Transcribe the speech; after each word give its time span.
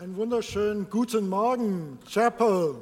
Einen 0.00 0.16
wunderschönen 0.16 0.88
guten 0.88 1.28
Morgen, 1.28 1.98
Chapel. 2.10 2.74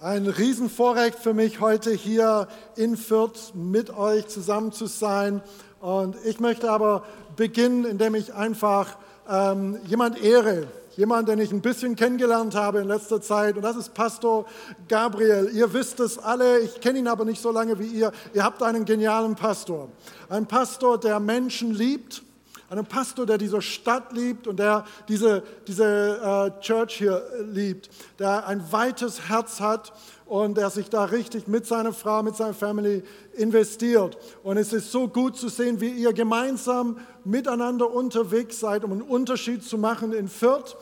Ein 0.00 0.28
Riesenvorrecht 0.28 1.18
für 1.18 1.34
mich, 1.34 1.58
heute 1.60 1.90
hier 1.90 2.46
in 2.76 2.96
Fürth 2.96 3.54
mit 3.54 3.90
euch 3.90 4.28
zusammen 4.28 4.70
zu 4.70 4.86
sein. 4.86 5.42
Und 5.80 6.14
ich 6.24 6.38
möchte 6.38 6.70
aber 6.70 7.02
beginnen, 7.34 7.84
indem 7.84 8.14
ich 8.14 8.32
einfach 8.34 8.98
ähm, 9.28 9.80
jemand 9.88 10.22
ehre, 10.22 10.68
jemand, 10.96 11.28
den 11.28 11.40
ich 11.40 11.50
ein 11.50 11.60
bisschen 11.60 11.96
kennengelernt 11.96 12.54
habe 12.54 12.78
in 12.78 12.86
letzter 12.86 13.20
Zeit. 13.20 13.56
Und 13.56 13.62
das 13.62 13.74
ist 13.74 13.92
Pastor 13.92 14.46
Gabriel. 14.86 15.50
Ihr 15.52 15.72
wisst 15.72 15.98
es 15.98 16.18
alle, 16.18 16.60
ich 16.60 16.80
kenne 16.80 17.00
ihn 17.00 17.08
aber 17.08 17.24
nicht 17.24 17.42
so 17.42 17.50
lange 17.50 17.80
wie 17.80 17.88
ihr. 17.88 18.12
Ihr 18.32 18.44
habt 18.44 18.62
einen 18.62 18.84
genialen 18.84 19.34
Pastor. 19.34 19.88
Ein 20.28 20.46
Pastor, 20.46 21.00
der 21.00 21.18
Menschen 21.18 21.74
liebt 21.74 22.22
einem 22.68 22.84
Pastor, 22.84 23.26
der 23.26 23.38
diese 23.38 23.62
Stadt 23.62 24.12
liebt 24.12 24.46
und 24.46 24.58
der 24.58 24.84
diese, 25.08 25.42
diese 25.66 26.52
äh, 26.56 26.60
Church 26.60 26.96
hier 26.98 27.22
liebt, 27.52 27.90
der 28.18 28.46
ein 28.46 28.72
weites 28.72 29.28
Herz 29.28 29.60
hat 29.60 29.92
und 30.26 30.56
der 30.56 30.70
sich 30.70 30.90
da 30.90 31.04
richtig 31.04 31.46
mit 31.46 31.66
seiner 31.66 31.92
Frau, 31.92 32.22
mit 32.22 32.36
seiner 32.36 32.54
Family 32.54 33.04
investiert. 33.34 34.18
Und 34.42 34.56
es 34.56 34.72
ist 34.72 34.90
so 34.90 35.08
gut 35.08 35.36
zu 35.36 35.48
sehen, 35.48 35.80
wie 35.80 35.90
ihr 35.90 36.12
gemeinsam 36.12 36.98
miteinander 37.24 37.90
unterwegs 37.90 38.58
seid, 38.58 38.84
um 38.84 38.92
einen 38.92 39.02
Unterschied 39.02 39.62
zu 39.62 39.78
machen 39.78 40.12
in 40.12 40.28
Fürth. 40.28 40.76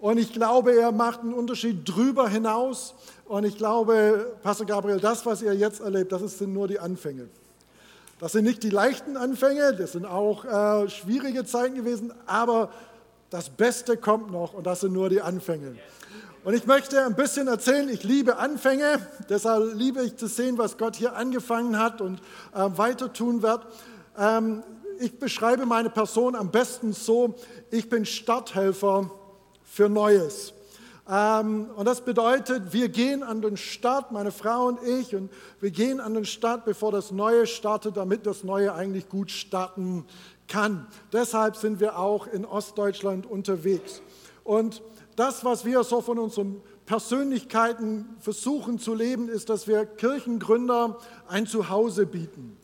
Und 0.00 0.18
ich 0.18 0.32
glaube, 0.32 0.72
er 0.72 0.92
macht 0.92 1.20
einen 1.20 1.34
Unterschied 1.34 1.88
drüber 1.88 2.28
hinaus. 2.28 2.94
Und 3.26 3.44
ich 3.44 3.56
glaube, 3.56 4.36
Pastor 4.42 4.66
Gabriel, 4.66 4.98
das, 4.98 5.24
was 5.26 5.42
ihr 5.42 5.54
jetzt 5.54 5.80
erlebt, 5.80 6.10
das 6.10 6.38
sind 6.38 6.52
nur 6.52 6.66
die 6.66 6.80
Anfänge. 6.80 7.28
Das 8.20 8.32
sind 8.32 8.44
nicht 8.44 8.62
die 8.62 8.70
leichten 8.70 9.16
Anfänge, 9.16 9.74
das 9.74 9.92
sind 9.92 10.04
auch 10.04 10.44
äh, 10.44 10.90
schwierige 10.90 11.46
Zeiten 11.46 11.74
gewesen, 11.74 12.12
aber 12.26 12.70
das 13.30 13.48
Beste 13.48 13.96
kommt 13.96 14.30
noch 14.30 14.52
und 14.52 14.66
das 14.66 14.80
sind 14.80 14.92
nur 14.92 15.08
die 15.08 15.22
Anfänge. 15.22 15.76
Und 16.44 16.52
ich 16.52 16.66
möchte 16.66 17.02
ein 17.02 17.16
bisschen 17.16 17.48
erzählen, 17.48 17.88
ich 17.88 18.04
liebe 18.04 18.36
Anfänge, 18.36 19.06
deshalb 19.30 19.74
liebe 19.74 20.02
ich 20.02 20.16
zu 20.16 20.26
sehen, 20.26 20.58
was 20.58 20.76
Gott 20.76 20.96
hier 20.96 21.16
angefangen 21.16 21.78
hat 21.78 22.02
und 22.02 22.20
äh, 22.54 22.68
weiter 22.76 23.10
tun 23.10 23.40
wird. 23.40 23.66
Ähm, 24.18 24.62
ich 24.98 25.18
beschreibe 25.18 25.64
meine 25.64 25.88
Person 25.88 26.34
am 26.36 26.50
besten 26.50 26.92
so, 26.92 27.36
ich 27.70 27.88
bin 27.88 28.04
Starthelfer 28.04 29.10
für 29.64 29.88
Neues. 29.88 30.52
Ähm, 31.10 31.70
und 31.74 31.86
das 31.86 32.02
bedeutet, 32.02 32.72
wir 32.72 32.88
gehen 32.88 33.24
an 33.24 33.42
den 33.42 33.56
Start, 33.56 34.12
meine 34.12 34.30
Frau 34.30 34.66
und 34.66 34.78
ich, 34.84 35.16
und 35.16 35.30
wir 35.60 35.72
gehen 35.72 35.98
an 35.98 36.14
den 36.14 36.24
Start, 36.24 36.64
bevor 36.64 36.92
das 36.92 37.10
Neue 37.10 37.46
startet, 37.46 37.96
damit 37.96 38.26
das 38.26 38.44
Neue 38.44 38.72
eigentlich 38.72 39.08
gut 39.08 39.32
starten 39.32 40.04
kann. 40.46 40.86
Deshalb 41.12 41.56
sind 41.56 41.80
wir 41.80 41.98
auch 41.98 42.28
in 42.28 42.44
Ostdeutschland 42.44 43.26
unterwegs. 43.26 44.02
Und 44.44 44.82
das, 45.16 45.44
was 45.44 45.64
wir 45.64 45.82
so 45.82 46.00
von 46.00 46.18
unseren 46.18 46.62
Persönlichkeiten 46.86 48.16
versuchen 48.20 48.78
zu 48.78 48.94
leben, 48.94 49.28
ist, 49.28 49.48
dass 49.48 49.66
wir 49.66 49.86
Kirchengründer 49.86 50.98
ein 51.28 51.46
Zuhause 51.46 52.06
bieten. 52.06 52.56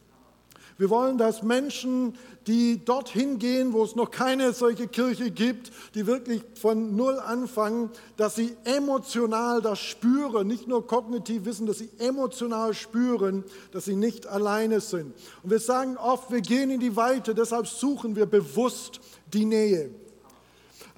Wir 0.79 0.91
wollen, 0.91 1.17
dass 1.17 1.43
Menschen, 1.43 2.15
die 2.47 2.85
dorthin 2.85 3.39
gehen, 3.39 3.73
wo 3.73 3.83
es 3.83 3.97
noch 3.97 4.11
keine 4.11 4.53
solche 4.53 4.89
Kirche 4.89 5.31
gibt, 5.31 5.73
die 5.95 6.07
wirklich 6.07 6.43
von 6.61 6.95
Null 6.95 7.19
anfangen, 7.19 7.91
dass 8.19 8.37
sie 8.37 8.55
emotional 8.65 9.63
das 9.63 9.79
spüren, 9.79 10.47
nicht 10.47 10.69
nur 10.69 10.87
kognitiv 10.87 11.47
wissen, 11.47 11.67
dass 11.67 11.79
sie 11.79 11.91
emotional 11.99 12.75
spüren, 12.75 13.43
dass 13.73 13.87
sie 13.87 13.97
nicht 13.97 14.27
alleine 14.27 14.81
sind. 14.81 15.15
Und 15.43 15.51
wir 15.51 15.61
sagen 15.61 15.97
oft, 15.97 16.31
wir 16.31 16.43
gehen 16.43 16.71
in 16.71 16.81
die 16.81 16.95
Weite, 16.95 17.35
deshalb 17.35 17.67
suchen 17.67 18.15
wir 18.15 18.27
bewusst 18.27 19.01
die 19.33 19.47
Nähe. 19.47 19.91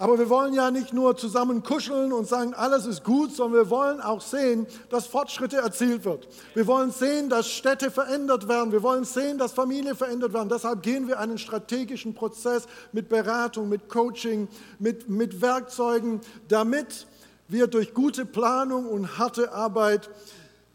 Aber 0.01 0.17
wir 0.17 0.31
wollen 0.31 0.55
ja 0.55 0.71
nicht 0.71 0.93
nur 0.93 1.17
zusammen 1.17 1.65
kuscheln 1.65 2.13
und 2.13 2.29
sagen, 2.29 2.55
alles 2.55 2.87
ist 2.87 3.03
gut, 3.03 3.35
sondern 3.35 3.65
wir 3.65 3.71
wollen 3.71 4.01
auch 4.01 4.21
sehen, 4.21 4.69
dass 4.91 5.09
Fortschritte 5.09 5.57
erzielt 5.57 6.05
wird. 6.05 6.29
Wir 6.55 6.69
wollen 6.69 6.93
sehen, 6.93 7.29
dass 7.29 7.49
Städte 7.49 7.91
verändert 7.91 8.47
werden. 8.47 8.71
Wir 8.71 8.85
wollen 8.85 9.03
sehen, 9.03 9.39
dass 9.39 9.53
Familien 9.53 9.97
verändert 9.97 10.33
werden. 10.33 10.49
Deshalb 10.49 10.83
gehen 10.83 11.09
wir 11.09 11.19
einen 11.19 11.37
strategischen 11.37 12.15
Prozess 12.15 12.69
mit 12.93 13.09
Beratung, 13.09 13.69
mit 13.69 13.89
Coaching, 13.89 14.47
mit, 14.79 15.09
mit 15.09 15.43
Werkzeugen, 15.43 16.21
damit 16.47 17.09
wir 17.49 17.67
durch 17.67 17.93
gute 17.93 18.25
Planung 18.25 18.87
und 18.87 19.19
harte 19.19 19.53
Arbeit 19.53 20.09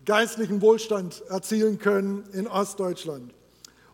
geistlichen 0.06 0.62
Wohlstand 0.62 1.24
erzielen 1.30 1.80
können 1.80 2.26
in 2.34 2.46
Ostdeutschland. 2.46 3.34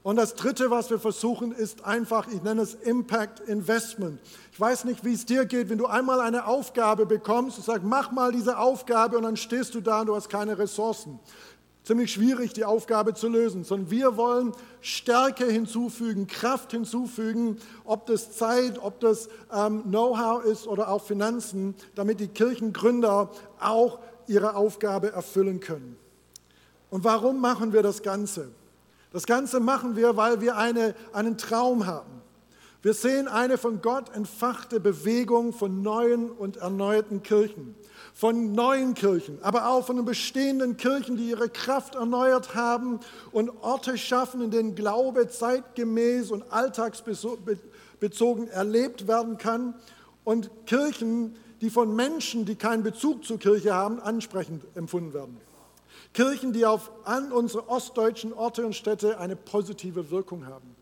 Und 0.02 0.16
das 0.16 0.36
Dritte, 0.36 0.72
was 0.72 0.90
wir 0.90 1.00
versuchen, 1.00 1.52
ist 1.52 1.84
einfach, 1.84 2.28
ich 2.28 2.42
nenne 2.42 2.62
es 2.62 2.74
Impact 2.74 3.42
Investment. 3.42 4.20
Ich 4.54 4.60
weiß 4.60 4.86
nicht, 4.86 5.04
wie 5.04 5.14
es 5.14 5.26
dir 5.26 5.46
geht, 5.46 5.70
wenn 5.70 5.78
du 5.78 5.88
einmal 5.88 6.22
eine 6.22 6.46
Aufgabe 6.46 7.06
bekommst 7.06 7.58
und 7.58 7.66
sagst, 7.66 7.84
mach 7.84 8.12
mal 8.12 8.32
diese 8.32 8.60
Aufgabe 8.60 9.18
und 9.18 9.24
dann 9.24 9.36
stehst 9.36 9.76
du 9.76 9.82
da 9.82 10.02
und 10.02 10.08
du 10.08 10.16
hast 10.16 10.30
keine 10.30 10.58
Ressourcen. 10.58 11.20
Ziemlich 11.84 12.14
schwierig, 12.14 12.54
die 12.54 12.66
Aufgabe 12.66 13.14
zu 13.14 13.28
lösen, 13.28 13.64
sondern 13.64 13.92
wir 13.92 14.16
wollen 14.16 14.54
Stärke 14.80 15.46
hinzufügen, 15.46 16.28
Kraft 16.28 16.72
hinzufügen, 16.72 17.58
ob 17.84 18.06
das 18.06 18.32
Zeit, 18.32 18.80
ob 18.82 19.00
das 19.02 19.28
ähm, 19.54 19.84
Know-how 19.84 20.46
ist 20.46 20.68
oder 20.68 20.90
auch 20.90 21.04
Finanzen, 21.04 21.76
damit 21.96 22.20
die 22.20 22.28
Kirchengründer 22.28 23.32
auch 23.60 24.00
ihre 24.28 24.56
Aufgabe 24.56 25.12
erfüllen 25.12 25.60
können. 25.60 25.98
Und 26.90 27.04
warum 27.04 27.42
machen 27.42 27.74
wir 27.74 27.82
das 27.82 28.02
Ganze? 28.02 28.50
Das 29.12 29.26
Ganze 29.26 29.60
machen 29.60 29.96
wir, 29.96 30.18
weil 30.18 30.40
wir 30.42 30.58
eine, 30.58 30.94
einen 31.14 31.38
Traum 31.38 31.88
haben. 31.88 32.20
Wir 32.82 32.94
sehen 32.94 33.28
eine 33.28 33.58
von 33.58 33.82
Gott 33.82 34.16
entfachte 34.16 34.80
Bewegung 34.80 35.52
von 35.52 35.82
neuen 35.82 36.32
und 36.32 36.58
erneuerten 36.58 37.24
Kirchen, 37.24 37.76
von 38.14 38.54
neuen 38.54 38.94
Kirchen, 38.94 39.38
aber 39.42 39.68
auch 39.68 39.86
von 39.86 39.98
den 39.98 40.06
bestehenden 40.06 40.78
Kirchen, 40.78 41.18
die 41.18 41.30
ihre 41.30 41.50
Kraft 41.50 41.96
erneuert 41.96 42.56
haben 42.56 43.02
und 43.34 43.50
Orte 43.62 43.98
schaffen, 43.98 44.42
in 44.42 44.52
denen 44.52 44.76
Glaube 44.76 45.28
zeitgemäß 45.28 46.32
und 46.32 46.54
alltagsbezogen 46.54 48.48
erlebt 48.48 49.10
werden 49.10 49.38
kann 49.38 49.74
und 50.24 50.50
Kirchen, 50.66 51.36
die 51.60 51.70
von 51.70 51.94
Menschen, 51.94 52.46
die 52.46 52.56
keinen 52.56 52.84
Bezug 52.84 53.26
zur 53.26 53.40
Kirche 53.40 53.74
haben, 53.74 54.00
ansprechend 54.00 54.64
empfunden 54.76 55.14
werden. 55.14 55.49
Kirchen, 56.14 56.54
die 56.54 56.66
auf 56.66 56.92
an 57.06 57.32
unsere 57.32 57.70
ostdeutschen 57.70 58.34
Orte 58.34 58.66
und 58.66 58.76
Städte 58.76 59.20
eine 59.20 59.36
positive 59.36 60.10
Wirkung 60.10 60.48
haben. 60.48 60.76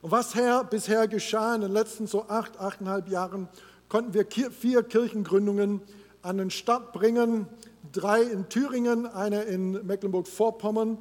Und 0.00 0.10
was 0.10 0.34
her, 0.34 0.64
bisher 0.64 1.06
geschah 1.06 1.54
in 1.54 1.60
den 1.60 1.72
letzten 1.72 2.06
so 2.06 2.24
acht, 2.28 2.58
achteinhalb 2.58 3.08
Jahren, 3.08 3.48
konnten 3.88 4.14
wir 4.14 4.26
vier 4.26 4.82
Kirchengründungen 4.82 5.80
an 6.22 6.38
den 6.38 6.50
Start 6.50 6.92
bringen. 6.92 7.46
Drei 7.92 8.22
in 8.22 8.48
Thüringen, 8.48 9.06
eine 9.06 9.42
in 9.42 9.86
Mecklenburg-Vorpommern. 9.86 10.98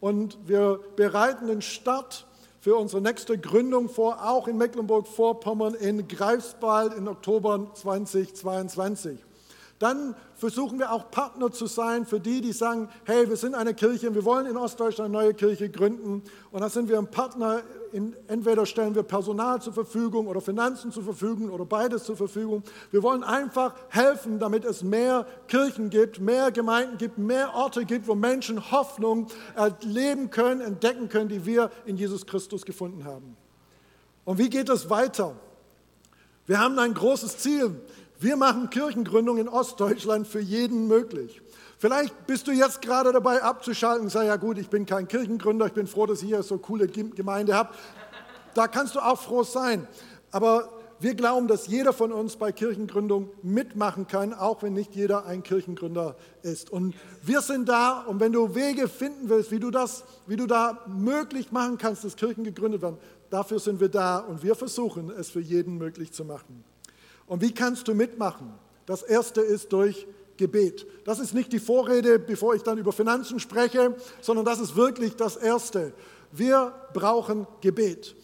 Und 0.00 0.38
wir 0.46 0.80
bereiten 0.96 1.48
den 1.48 1.62
Start 1.62 2.26
für 2.60 2.76
unsere 2.76 3.02
nächste 3.02 3.38
Gründung 3.38 3.88
vor, 3.88 4.28
auch 4.28 4.48
in 4.48 4.56
Mecklenburg-Vorpommern 4.56 5.74
in 5.74 6.08
Greifswald 6.08 6.94
im 6.94 7.08
Oktober 7.08 7.70
2022. 7.74 9.18
Dann 9.80 10.14
versuchen 10.34 10.78
wir 10.78 10.92
auch 10.92 11.10
Partner 11.10 11.50
zu 11.50 11.64
sein 11.64 12.04
für 12.04 12.20
die, 12.20 12.42
die 12.42 12.52
sagen, 12.52 12.90
hey, 13.04 13.26
wir 13.30 13.36
sind 13.36 13.54
eine 13.54 13.72
Kirche 13.72 14.08
und 14.08 14.14
wir 14.14 14.26
wollen 14.26 14.44
in 14.44 14.58
Ostdeutschland 14.58 15.08
eine 15.08 15.24
neue 15.24 15.32
Kirche 15.32 15.70
gründen. 15.70 16.22
Und 16.52 16.60
dann 16.60 16.68
sind 16.68 16.90
wir 16.90 16.98
ein 16.98 17.10
Partner, 17.10 17.62
in, 17.90 18.14
entweder 18.26 18.66
stellen 18.66 18.94
wir 18.94 19.04
Personal 19.04 19.62
zur 19.62 19.72
Verfügung 19.72 20.26
oder 20.26 20.42
Finanzen 20.42 20.92
zur 20.92 21.02
Verfügung 21.02 21.48
oder 21.48 21.64
beides 21.64 22.04
zur 22.04 22.14
Verfügung. 22.14 22.62
Wir 22.90 23.02
wollen 23.02 23.24
einfach 23.24 23.74
helfen, 23.88 24.38
damit 24.38 24.66
es 24.66 24.82
mehr 24.82 25.26
Kirchen 25.48 25.88
gibt, 25.88 26.20
mehr 26.20 26.52
Gemeinden 26.52 26.98
gibt, 26.98 27.16
mehr 27.16 27.54
Orte 27.54 27.86
gibt, 27.86 28.06
wo 28.06 28.14
Menschen 28.14 28.70
Hoffnung 28.70 29.28
erleben 29.56 30.28
können, 30.28 30.60
entdecken 30.60 31.08
können, 31.08 31.30
die 31.30 31.46
wir 31.46 31.70
in 31.86 31.96
Jesus 31.96 32.26
Christus 32.26 32.66
gefunden 32.66 33.06
haben. 33.06 33.34
Und 34.26 34.36
wie 34.36 34.50
geht 34.50 34.68
es 34.68 34.90
weiter? 34.90 35.36
Wir 36.46 36.60
haben 36.60 36.78
ein 36.78 36.92
großes 36.92 37.38
Ziel. 37.38 37.80
Wir 38.20 38.36
machen 38.36 38.68
Kirchengründung 38.68 39.38
in 39.38 39.48
Ostdeutschland 39.48 40.26
für 40.26 40.40
jeden 40.40 40.88
möglich. 40.88 41.40
Vielleicht 41.78 42.26
bist 42.26 42.46
du 42.46 42.52
jetzt 42.52 42.82
gerade 42.82 43.12
dabei 43.12 43.42
abzuschalten 43.42 44.02
und 44.02 44.10
sagst, 44.10 44.28
ja 44.28 44.36
gut, 44.36 44.58
ich 44.58 44.68
bin 44.68 44.84
kein 44.84 45.08
Kirchengründer, 45.08 45.64
ich 45.64 45.72
bin 45.72 45.86
froh, 45.86 46.04
dass 46.04 46.20
hier 46.20 46.42
so 46.42 46.58
coole 46.58 46.86
Gemeinde 46.86 47.54
habe. 47.54 47.70
Da 48.52 48.68
kannst 48.68 48.94
du 48.94 49.00
auch 49.00 49.18
froh 49.18 49.42
sein. 49.42 49.88
Aber 50.32 50.68
wir 50.98 51.14
glauben, 51.14 51.48
dass 51.48 51.66
jeder 51.66 51.94
von 51.94 52.12
uns 52.12 52.36
bei 52.36 52.52
Kirchengründung 52.52 53.30
mitmachen 53.42 54.06
kann, 54.06 54.34
auch 54.34 54.62
wenn 54.62 54.74
nicht 54.74 54.94
jeder 54.94 55.24
ein 55.24 55.42
Kirchengründer 55.42 56.14
ist. 56.42 56.68
Und 56.68 56.94
wir 57.22 57.40
sind 57.40 57.70
da 57.70 58.02
und 58.02 58.20
wenn 58.20 58.32
du 58.32 58.54
Wege 58.54 58.86
finden 58.86 59.30
willst, 59.30 59.50
wie 59.50 59.60
du 59.60 59.70
das, 59.70 60.04
wie 60.26 60.36
du 60.36 60.46
da 60.46 60.84
möglich 60.86 61.52
machen 61.52 61.78
kannst, 61.78 62.04
dass 62.04 62.16
Kirchen 62.16 62.44
gegründet 62.44 62.82
werden, 62.82 62.98
dafür 63.30 63.60
sind 63.60 63.80
wir 63.80 63.88
da 63.88 64.18
und 64.18 64.42
wir 64.42 64.54
versuchen 64.54 65.08
es 65.08 65.30
für 65.30 65.40
jeden 65.40 65.78
möglich 65.78 66.12
zu 66.12 66.26
machen. 66.26 66.64
Und 67.30 67.42
wie 67.42 67.54
kannst 67.54 67.86
du 67.86 67.94
mitmachen? 67.94 68.52
Das 68.86 69.02
erste 69.02 69.40
ist 69.40 69.72
durch 69.72 70.08
Gebet. 70.36 70.84
Das 71.04 71.20
ist 71.20 71.32
nicht 71.32 71.52
die 71.52 71.60
Vorrede, 71.60 72.18
bevor 72.18 72.56
ich 72.56 72.62
dann 72.62 72.76
über 72.76 72.90
Finanzen 72.90 73.38
spreche, 73.38 73.94
sondern 74.20 74.44
das 74.44 74.58
ist 74.58 74.74
wirklich 74.74 75.14
das 75.14 75.36
erste. 75.36 75.92
Wir 76.32 76.74
brauchen 76.92 77.46
Gebet. 77.60 78.16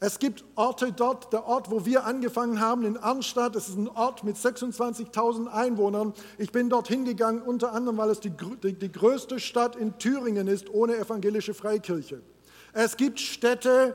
Es 0.00 0.18
gibt 0.18 0.44
Orte 0.54 0.92
dort, 0.92 1.30
der 1.34 1.44
Ort, 1.44 1.70
wo 1.70 1.84
wir 1.84 2.06
angefangen 2.06 2.58
haben, 2.58 2.86
in 2.86 2.96
Arnstadt, 2.96 3.54
das 3.54 3.68
ist 3.68 3.76
ein 3.76 3.88
Ort 3.88 4.24
mit 4.24 4.36
26.000 4.36 5.48
Einwohnern. 5.48 6.14
Ich 6.38 6.50
bin 6.50 6.70
dort 6.70 6.88
hingegangen, 6.88 7.42
unter 7.42 7.74
anderem, 7.74 7.98
weil 7.98 8.08
es 8.08 8.20
die, 8.20 8.32
die, 8.62 8.72
die 8.72 8.90
größte 8.90 9.40
Stadt 9.40 9.76
in 9.76 9.98
Thüringen 9.98 10.48
ist, 10.48 10.70
ohne 10.70 10.96
evangelische 10.96 11.52
Freikirche. 11.52 12.22
Es 12.72 12.96
gibt 12.96 13.20
Städte 13.20 13.94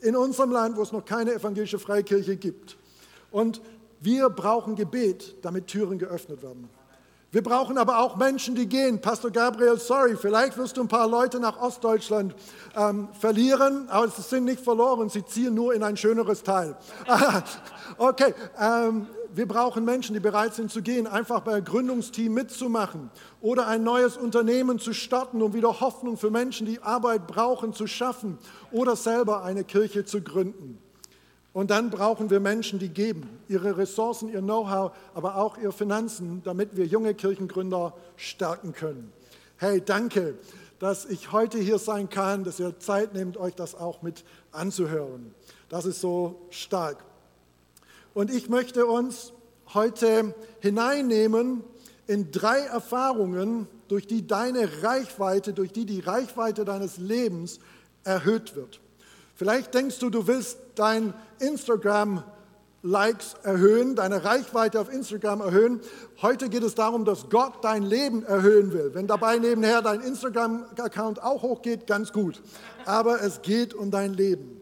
in 0.00 0.16
unserem 0.16 0.52
Land, 0.52 0.78
wo 0.78 0.82
es 0.82 0.92
noch 0.92 1.04
keine 1.04 1.34
evangelische 1.34 1.78
Freikirche 1.78 2.38
gibt. 2.38 2.77
Und 3.30 3.60
wir 4.00 4.28
brauchen 4.30 4.74
Gebet, 4.74 5.36
damit 5.42 5.66
Türen 5.66 5.98
geöffnet 5.98 6.42
werden. 6.42 6.68
Wir 7.30 7.42
brauchen 7.42 7.76
aber 7.76 7.98
auch 7.98 8.16
Menschen, 8.16 8.54
die 8.54 8.66
gehen. 8.66 9.02
Pastor 9.02 9.30
Gabriel, 9.30 9.78
sorry, 9.78 10.16
vielleicht 10.16 10.56
wirst 10.56 10.78
du 10.78 10.80
ein 10.80 10.88
paar 10.88 11.06
Leute 11.06 11.38
nach 11.38 11.60
Ostdeutschland 11.60 12.34
ähm, 12.74 13.08
verlieren, 13.20 13.86
aber 13.90 14.08
sie 14.08 14.22
sind 14.22 14.44
nicht 14.44 14.60
verloren, 14.60 15.10
sie 15.10 15.22
ziehen 15.22 15.52
nur 15.52 15.74
in 15.74 15.82
ein 15.82 15.98
schöneres 15.98 16.42
Teil. 16.42 16.74
okay, 17.98 18.32
ähm, 18.58 19.08
wir 19.34 19.46
brauchen 19.46 19.84
Menschen, 19.84 20.14
die 20.14 20.20
bereit 20.20 20.54
sind 20.54 20.70
zu 20.70 20.80
gehen, 20.80 21.06
einfach 21.06 21.40
bei 21.40 21.60
Gründungsteam 21.60 22.32
mitzumachen 22.32 23.10
oder 23.42 23.66
ein 23.66 23.84
neues 23.84 24.16
Unternehmen 24.16 24.78
zu 24.78 24.94
starten, 24.94 25.42
um 25.42 25.52
wieder 25.52 25.80
Hoffnung 25.80 26.16
für 26.16 26.30
Menschen, 26.30 26.66
die 26.66 26.80
Arbeit 26.80 27.26
brauchen, 27.26 27.74
zu 27.74 27.86
schaffen 27.86 28.38
oder 28.72 28.96
selber 28.96 29.42
eine 29.42 29.64
Kirche 29.64 30.06
zu 30.06 30.22
gründen. 30.22 30.78
Und 31.58 31.72
dann 31.72 31.90
brauchen 31.90 32.30
wir 32.30 32.38
Menschen, 32.38 32.78
die 32.78 32.88
geben, 32.88 33.40
ihre 33.48 33.76
Ressourcen, 33.76 34.28
ihr 34.28 34.42
Know-how, 34.42 34.92
aber 35.12 35.34
auch 35.34 35.58
ihre 35.58 35.72
Finanzen, 35.72 36.40
damit 36.44 36.76
wir 36.76 36.86
junge 36.86 37.14
Kirchengründer 37.14 37.94
stärken 38.14 38.72
können. 38.72 39.12
Hey, 39.56 39.82
danke, 39.84 40.38
dass 40.78 41.04
ich 41.04 41.32
heute 41.32 41.58
hier 41.58 41.78
sein 41.78 42.08
kann, 42.10 42.44
dass 42.44 42.60
ihr 42.60 42.78
Zeit 42.78 43.12
nehmt, 43.12 43.36
euch 43.36 43.56
das 43.56 43.74
auch 43.74 44.02
mit 44.02 44.22
anzuhören. 44.52 45.34
Das 45.68 45.84
ist 45.84 46.00
so 46.00 46.46
stark. 46.50 47.04
Und 48.14 48.30
ich 48.30 48.48
möchte 48.48 48.86
uns 48.86 49.32
heute 49.74 50.36
hineinnehmen 50.60 51.64
in 52.06 52.30
drei 52.30 52.60
Erfahrungen, 52.60 53.66
durch 53.88 54.06
die 54.06 54.28
deine 54.28 54.84
Reichweite, 54.84 55.54
durch 55.54 55.72
die 55.72 55.86
die 55.86 55.98
Reichweite 55.98 56.64
deines 56.64 56.98
Lebens 56.98 57.58
erhöht 58.04 58.54
wird. 58.54 58.78
Vielleicht 59.38 59.72
denkst 59.72 60.00
du, 60.00 60.10
du 60.10 60.26
willst 60.26 60.58
dein 60.74 61.14
Instagram 61.38 62.24
Likes 62.82 63.36
erhöhen, 63.44 63.94
deine 63.94 64.24
Reichweite 64.24 64.80
auf 64.80 64.92
Instagram 64.92 65.40
erhöhen. 65.40 65.80
Heute 66.20 66.48
geht 66.48 66.64
es 66.64 66.74
darum, 66.74 67.04
dass 67.04 67.30
Gott 67.30 67.62
dein 67.62 67.84
Leben 67.84 68.24
erhöhen 68.24 68.72
will. 68.72 68.94
Wenn 68.94 69.06
dabei 69.06 69.38
nebenher 69.38 69.80
dein 69.80 70.00
Instagram-Account 70.00 71.22
auch 71.22 71.42
hochgeht, 71.42 71.86
ganz 71.86 72.12
gut. 72.12 72.42
Aber 72.84 73.22
es 73.22 73.40
geht 73.40 73.74
um 73.74 73.92
dein 73.92 74.12
Leben. 74.12 74.60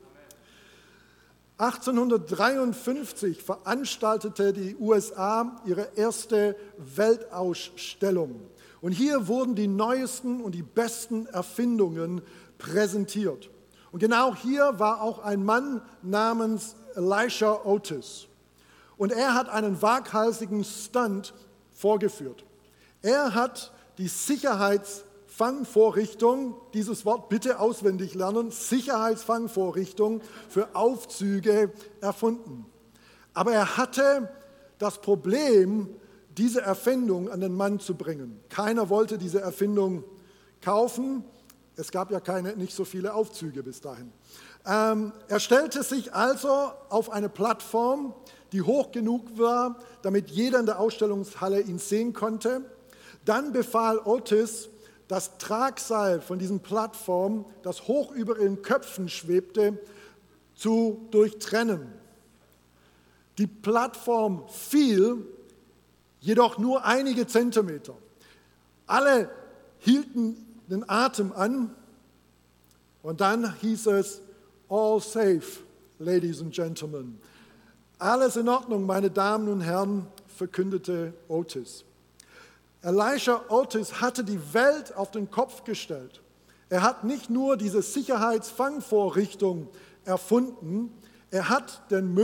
1853 1.57 3.43
veranstaltete 3.43 4.53
die 4.53 4.77
USA 4.77 5.59
ihre 5.65 5.89
erste 5.97 6.55
Weltausstellung. 6.77 8.43
Und 8.83 8.93
hier 8.93 9.27
wurden 9.27 9.55
die 9.55 9.69
neuesten 9.69 10.43
und 10.43 10.55
die 10.55 10.63
besten 10.63 11.25
Erfindungen 11.29 12.21
präsentiert. 12.59 13.49
Und 13.93 14.01
genau 14.01 14.35
hier 14.35 14.79
war 14.79 15.01
auch 15.01 15.21
ein 15.21 15.43
Mann 15.45 15.81
namens 16.03 16.75
Elisha 16.95 17.61
Otis. 17.65 18.27
Und 18.97 19.13
er 19.13 19.35
hat 19.35 19.49
einen 19.49 19.81
waghalsigen 19.83 20.65
Stunt 20.65 21.33
vorgeführt. 21.73 22.45
Er 23.03 23.35
hat 23.35 23.73
die 23.99 24.09
Sicherheitsfangvorrichtung, 24.09 26.57
dieses 26.75 27.05
Wort 27.05 27.29
bitte 27.29 27.61
auswendig 27.61 28.15
lernen, 28.15 28.51
Sicherheitsfangvorrichtung 28.51 30.23
für 30.49 30.75
Aufzüge 30.75 31.71
erfunden. 32.01 32.67
Aber 33.35 33.53
er 33.53 33.77
hatte 33.77 34.31
das 34.79 35.01
Problem, 35.01 35.89
diese 36.37 36.63
Erfindung 36.63 37.31
an 37.31 37.41
den 37.41 37.55
Mann 37.55 37.79
zu 37.81 37.95
bringen. 37.95 38.41
Keiner 38.49 38.89
wollte 38.89 39.19
diese 39.19 39.41
Erfindung 39.41 40.05
kaufen 40.61 41.25
es 41.77 41.91
gab 41.91 42.11
ja 42.11 42.21
keine, 42.21 42.57
nicht 42.57 42.75
so 42.75 42.85
viele 42.85 43.15
Aufzüge 43.15 43.63
bis 43.63 43.81
dahin. 43.81 44.13
Ähm, 44.67 45.13
er 45.29 45.41
stellte 45.41 45.83
sich 45.83 46.15
also 46.15 46.73
auf 46.89 47.11
eine 47.11 47.29
Plattform, 47.29 48.15
die 48.53 48.63
hoch 48.63 48.93
genug 48.93 49.39
war, 49.39 49.79
damit 50.03 50.31
jeder 50.31 50.59
in 50.59 50.67
der 50.67 50.81
Ausstellungshalle 50.81 51.61
ihn 51.61 51.79
sehen 51.79 52.13
konnte. 52.13 52.63
Dann 53.25 53.53
befahl 53.53 53.99
Otis, 53.99 54.69
das 55.09 55.39
Tragseil 55.39 56.21
von 56.21 56.39
diesen 56.39 56.61
Plattformen, 56.61 57.45
das 57.63 57.87
hoch 57.87 58.11
über 58.13 58.39
ihren 58.39 58.63
Köpfen 58.63 59.09
schwebte, 59.09 59.79
zu 60.55 61.07
durchtrennen. 61.11 61.93
Die 63.39 63.47
Plattform 63.47 64.49
fiel, 64.49 65.27
jedoch 66.21 66.59
nur 66.59 66.85
einige 66.85 67.27
Zentimeter. 67.27 67.95
Alle 68.87 69.31
hielten 69.79 70.46
den 70.69 70.89
Atem 70.89 71.33
an 71.33 71.75
und 73.03 73.21
dann 73.21 73.55
hieß 73.61 73.87
es, 73.87 74.21
all 74.69 75.01
safe, 75.01 75.61
ladies 75.99 76.41
and 76.41 76.53
gentlemen. 76.53 77.21
Alles 77.99 78.37
in 78.37 78.49
Ordnung, 78.49 78.85
meine 78.85 79.11
Damen 79.11 79.49
und 79.49 79.61
Herren, 79.61 80.07
verkündete 80.27 81.15
Otis. 81.29 81.85
Elisha 82.83 83.43
Otis 83.49 84.01
hatte 84.01 84.23
die 84.23 84.41
Welt 84.53 84.95
auf 84.97 85.11
den 85.11 85.31
Kopf 85.31 85.65
gestellt. 85.65 86.21
Er 86.69 86.83
hat 86.83 87.05
nicht 87.05 87.31
nur 87.31 87.57
diese 87.57 87.81
Sicherheitsfangvorrichtung 87.81 89.69
erfunden, 90.05 90.93
er 91.31 91.49
hat 91.49 91.91
den 91.91 92.17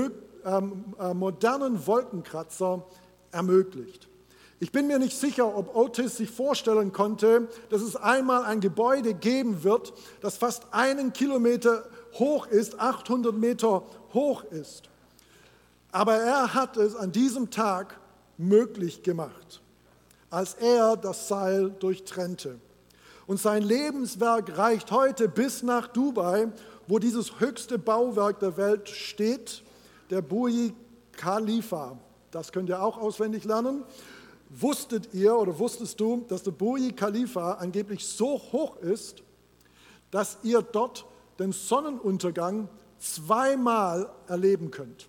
ähm, 0.45 0.85
äh, 0.99 1.15
modernen 1.15 1.87
Wolkenkratzer 1.87 2.85
ermöglicht. 3.31 4.09
Ich 4.63 4.71
bin 4.71 4.87
mir 4.87 5.01
nicht 5.01 5.19
sicher, 5.19 5.57
ob 5.57 5.75
Otis 5.75 6.19
sich 6.19 6.31
vorstellen 6.31 6.93
konnte, 6.93 7.49
dass 7.71 7.83
es 7.83 7.97
einmal 7.97 8.45
ein 8.45 8.61
Gebäude 8.61 9.13
geben 9.13 9.65
wird, 9.65 9.93
das 10.21 10.37
fast 10.37 10.67
einen 10.71 11.13
Kilometer 11.13 11.83
hoch 12.13 12.47
ist, 12.47 12.79
800 12.79 13.35
Meter 13.35 13.83
hoch 14.15 14.45
ist. 14.45 14.85
Aber 15.91 16.15
er 16.15 16.55
hat 16.55 16.77
es 16.77 16.95
an 16.95 17.11
diesem 17.11 17.51
Tag 17.51 17.99
möglich 18.39 19.03
gemacht, 19.03 19.61
als 20.31 20.55
er 20.55 20.97
das 20.97 21.27
Seil 21.27 21.71
durchtrennte. 21.71 22.61
Und 23.27 23.41
sein 23.41 23.65
Lebenswerk 23.65 24.57
reicht 24.59 24.93
heute 24.93 25.29
bis 25.29 25.65
nach 25.65 25.89
Dubai, 25.89 26.53
wo 26.87 27.01
dieses 27.01 27.41
höchste 27.41 27.81
Bauwerk 27.81 28.39
der 28.39 28.57
Welt 28.57 28.89
steht, 28.89 29.65
der 30.11 30.23
Burj 30.23 30.73
Khalifa. 31.11 31.99
Das 32.31 32.53
könnt 32.53 32.69
ihr 32.69 32.81
auch 32.81 32.97
auswendig 32.97 33.43
lernen. 33.43 33.83
Wusstet 34.55 35.15
ihr 35.15 35.35
oder 35.35 35.59
wusstest 35.59 35.99
du, 35.99 36.27
dass 36.29 36.43
der 36.43 36.51
Burj 36.51 36.93
Khalifa 36.93 37.53
angeblich 37.53 38.07
so 38.07 38.39
hoch 38.53 38.77
ist, 38.77 39.23
dass 40.11 40.39
ihr 40.43 40.61
dort 40.61 41.07
den 41.39 41.53
Sonnenuntergang 41.53 42.69
zweimal 42.99 44.11
erleben 44.29 44.71
könnt? 44.71 45.09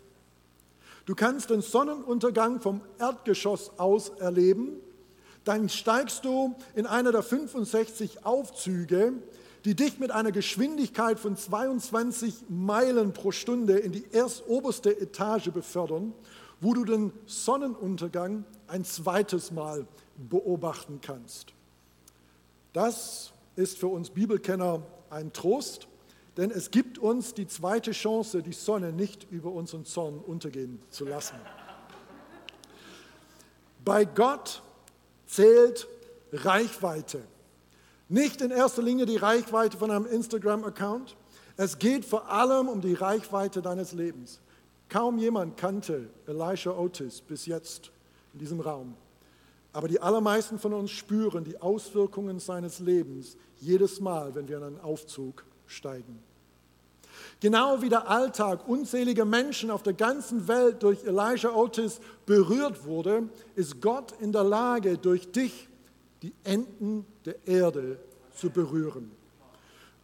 Du 1.06 1.14
kannst 1.14 1.50
den 1.50 1.62
Sonnenuntergang 1.62 2.62
vom 2.62 2.80
Erdgeschoss 2.98 3.78
aus 3.78 4.10
erleben. 4.10 4.78
Dann 5.44 5.68
steigst 5.68 6.24
du 6.24 6.56
in 6.74 6.86
einer 6.86 7.12
der 7.12 7.24
65 7.24 8.26
Aufzüge, 8.26 9.12
die 9.66 9.76
dich 9.76 10.00
mit 10.00 10.12
einer 10.12 10.32
Geschwindigkeit 10.32 11.20
von 11.20 11.36
22 11.36 12.46
Meilen 12.48 13.12
pro 13.12 13.32
Stunde 13.32 13.78
in 13.78 13.92
die 13.92 14.06
erst 14.14 14.48
oberste 14.48 14.98
Etage 14.98 15.52
befördern, 15.52 16.14
wo 16.64 16.74
du 16.74 16.86
den 16.86 17.12
Sonnenuntergang 17.26 18.46
ein 18.68 18.86
zweites 18.86 19.52
Mal 19.52 19.86
beobachten 20.30 21.00
kannst. 21.02 21.54
Das 22.72 23.34
ist 23.56 23.78
für 23.78 23.88
uns 23.88 24.10
Bibelkenner 24.10 24.82
ein 25.10 25.34
Trost, 25.34 25.88
denn 26.38 26.50
es 26.50 26.72
gibt 26.72 26.98
uns 26.98 27.34
die 27.34 27.48
zweite 27.48 27.92
Chance, 27.92 28.42
die 28.42 28.54
Sonne 28.54 28.94
nicht 28.94 29.28
über 29.30 29.52
unseren 29.52 29.86
Zorn 29.86 30.20
untergehen 30.20 30.80
zu 30.90 31.06
lassen. 31.06 31.36
Bei 33.84 34.06
Gott 34.06 34.64
zählt 35.28 35.88
Reichweite. 36.32 37.22
Nicht 38.08 38.42
in 38.42 38.52
erster 38.52 38.82
Linie 38.82 39.06
die 39.06 39.18
Reichweite 39.18 39.78
von 39.78 39.92
einem 39.92 40.06
Instagram-Account. 40.06 41.16
Es 41.58 41.78
geht 41.78 42.06
vor 42.06 42.32
allem 42.32 42.70
um 42.70 42.82
die 42.82 42.94
Reichweite 42.94 43.62
deines 43.62 43.92
Lebens. 43.92 44.40
Kaum 44.94 45.18
jemand 45.18 45.58
kannte 45.58 46.08
Elisha 46.28 46.70
Otis 46.70 47.20
bis 47.22 47.48
jetzt 47.48 47.92
in 48.32 48.38
diesem 48.38 48.60
Raum. 48.60 48.94
Aber 49.72 49.88
die 49.88 50.00
allermeisten 50.00 50.60
von 50.60 50.72
uns 50.72 50.92
spüren 50.92 51.44
die 51.44 51.60
Auswirkungen 51.60 52.38
seines 52.38 52.78
Lebens 52.78 53.36
jedes 53.58 54.00
Mal, 54.00 54.36
wenn 54.36 54.48
wir 54.48 54.58
in 54.58 54.64
einen 54.64 54.80
Aufzug 54.82 55.46
steigen. 55.66 56.22
Genau 57.40 57.82
wie 57.82 57.90
der 57.90 58.08
Alltag 58.08 58.68
unzähliger 58.68 59.26
Menschen 59.26 59.72
auf 59.72 59.82
der 59.82 59.94
ganzen 59.94 60.48
Welt 60.48 60.84
durch 60.84 61.04
Elijah 61.06 61.56
Otis 61.56 62.00
berührt 62.28 62.86
wurde, 62.86 63.30
ist 63.56 63.82
Gott 63.82 64.14
in 64.20 64.32
der 64.32 64.44
Lage, 64.44 65.00
durch 65.00 65.32
dich 65.32 65.70
die 66.22 66.36
Enden 66.44 67.08
der 67.26 67.48
Erde 67.48 67.98
zu 68.36 68.52
berühren. 68.52 69.12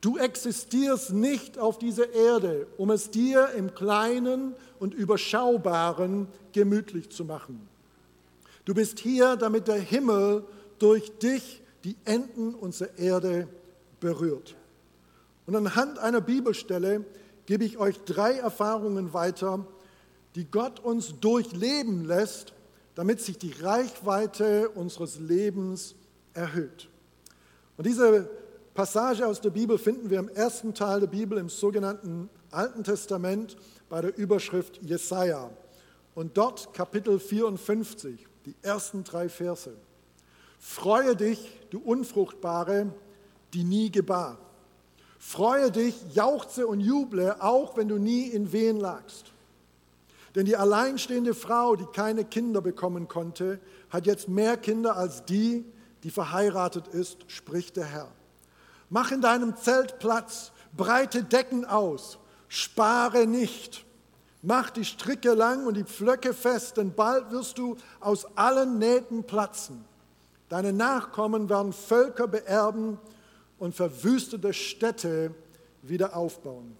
Du 0.01 0.17
existierst 0.17 1.11
nicht 1.11 1.57
auf 1.57 1.77
dieser 1.77 2.13
Erde, 2.13 2.67
um 2.77 2.89
es 2.89 3.11
dir 3.11 3.49
im 3.57 3.73
Kleinen 3.73 4.55
und 4.79 4.93
Überschaubaren 4.93 6.27
gemütlich 6.53 7.09
zu 7.09 7.25
machen. 7.25 7.67
Du 8.63 8.73
bist 8.73 8.99
hier, 8.99 9.35
damit 9.35 9.67
der 9.67 9.79
Himmel 9.79 10.45
durch 10.77 11.11
dich 11.19 11.61
die 11.83 11.97
Enden 12.05 12.53
unserer 12.55 12.97
Erde 12.97 13.47
berührt. 13.99 14.55
Und 15.45 15.55
anhand 15.55 15.99
einer 15.99 16.21
Bibelstelle 16.21 17.03
gebe 17.45 17.65
ich 17.65 17.77
euch 17.77 17.99
drei 18.05 18.33
Erfahrungen 18.33 19.13
weiter, 19.13 19.65
die 20.35 20.45
Gott 20.45 20.79
uns 20.79 21.19
durchleben 21.19 22.05
lässt, 22.05 22.53
damit 22.95 23.19
sich 23.19 23.37
die 23.37 23.53
Reichweite 23.61 24.69
unseres 24.69 25.19
Lebens 25.19 25.95
erhöht. 26.33 26.87
Und 27.75 27.87
diese 27.87 28.29
Passage 28.79 29.27
aus 29.27 29.41
der 29.41 29.49
Bibel 29.49 29.77
finden 29.77 30.09
wir 30.09 30.19
im 30.19 30.29
ersten 30.29 30.73
Teil 30.73 31.01
der 31.01 31.07
Bibel 31.07 31.37
im 31.37 31.49
sogenannten 31.49 32.29
Alten 32.49 32.81
Testament 32.85 33.57
bei 33.89 33.99
der 33.99 34.17
Überschrift 34.17 34.81
Jesaja. 34.81 35.49
Und 36.15 36.37
dort 36.37 36.73
Kapitel 36.73 37.19
54, 37.19 38.25
die 38.45 38.55
ersten 38.61 39.03
drei 39.03 39.27
Verse. 39.27 39.73
Freue 40.59 41.17
dich, 41.17 41.59
du 41.71 41.79
Unfruchtbare, 41.79 42.93
die 43.53 43.65
nie 43.65 43.91
gebar. 43.91 44.37
Freue 45.17 45.71
dich, 45.71 45.95
jauchze 46.13 46.65
und 46.65 46.79
juble, 46.79 47.35
auch 47.41 47.75
wenn 47.75 47.89
du 47.89 47.97
nie 47.97 48.27
in 48.29 48.53
Wehen 48.53 48.79
lagst. 48.79 49.33
Denn 50.35 50.45
die 50.45 50.55
alleinstehende 50.55 51.33
Frau, 51.33 51.75
die 51.75 51.87
keine 51.87 52.23
Kinder 52.23 52.61
bekommen 52.61 53.09
konnte, 53.09 53.59
hat 53.89 54.05
jetzt 54.05 54.29
mehr 54.29 54.55
Kinder 54.55 54.95
als 54.95 55.25
die, 55.25 55.65
die 56.03 56.11
verheiratet 56.11 56.87
ist, 56.87 57.29
spricht 57.29 57.75
der 57.75 57.83
Herr. 57.83 58.13
Mach 58.89 59.11
in 59.11 59.21
deinem 59.21 59.55
Zelt 59.55 59.99
Platz, 59.99 60.51
breite 60.75 61.23
Decken 61.23 61.65
aus, 61.65 62.17
spare 62.47 63.27
nicht. 63.27 63.85
Mach 64.41 64.69
die 64.69 64.85
Stricke 64.85 65.33
lang 65.33 65.65
und 65.65 65.75
die 65.75 65.83
Pflöcke 65.83 66.33
fest, 66.33 66.77
denn 66.77 66.93
bald 66.93 67.29
wirst 67.31 67.57
du 67.57 67.75
aus 67.99 68.25
allen 68.37 68.79
Nähten 68.79 69.23
platzen. 69.23 69.83
Deine 70.47 70.73
Nachkommen 70.73 71.49
werden 71.49 71.73
Völker 71.73 72.27
beerben 72.27 72.97
und 73.59 73.75
verwüstete 73.75 74.53
Städte 74.53 75.35
wieder 75.83 76.15
aufbauen. 76.15 76.75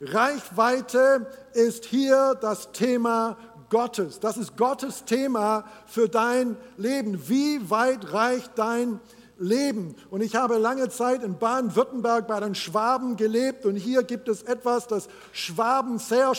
Reichweite 0.00 1.26
ist 1.54 1.84
hier 1.84 2.36
das 2.40 2.72
Thema 2.72 3.38
Gottes. 3.70 4.18
Das 4.18 4.36
ist 4.36 4.56
Gottes 4.56 5.04
Thema 5.04 5.64
für 5.86 6.08
dein 6.08 6.56
Leben. 6.76 7.28
Wie 7.28 7.70
weit 7.70 8.12
reicht 8.12 8.58
dein 8.58 8.88
Leben? 8.88 9.21
Leben. 9.42 9.96
Und 10.10 10.22
ich 10.22 10.36
habe 10.36 10.56
lange 10.58 10.88
Zeit 10.88 11.22
in 11.22 11.38
Baden-Württemberg 11.38 12.26
bei 12.26 12.40
den 12.40 12.54
Schwaben 12.54 13.16
gelebt 13.16 13.66
und 13.66 13.76
hier 13.76 14.02
gibt 14.02 14.28
es 14.28 14.42
etwas, 14.42 14.86
das 14.86 15.08
Schwaben 15.32 15.98
sehr 15.98 16.32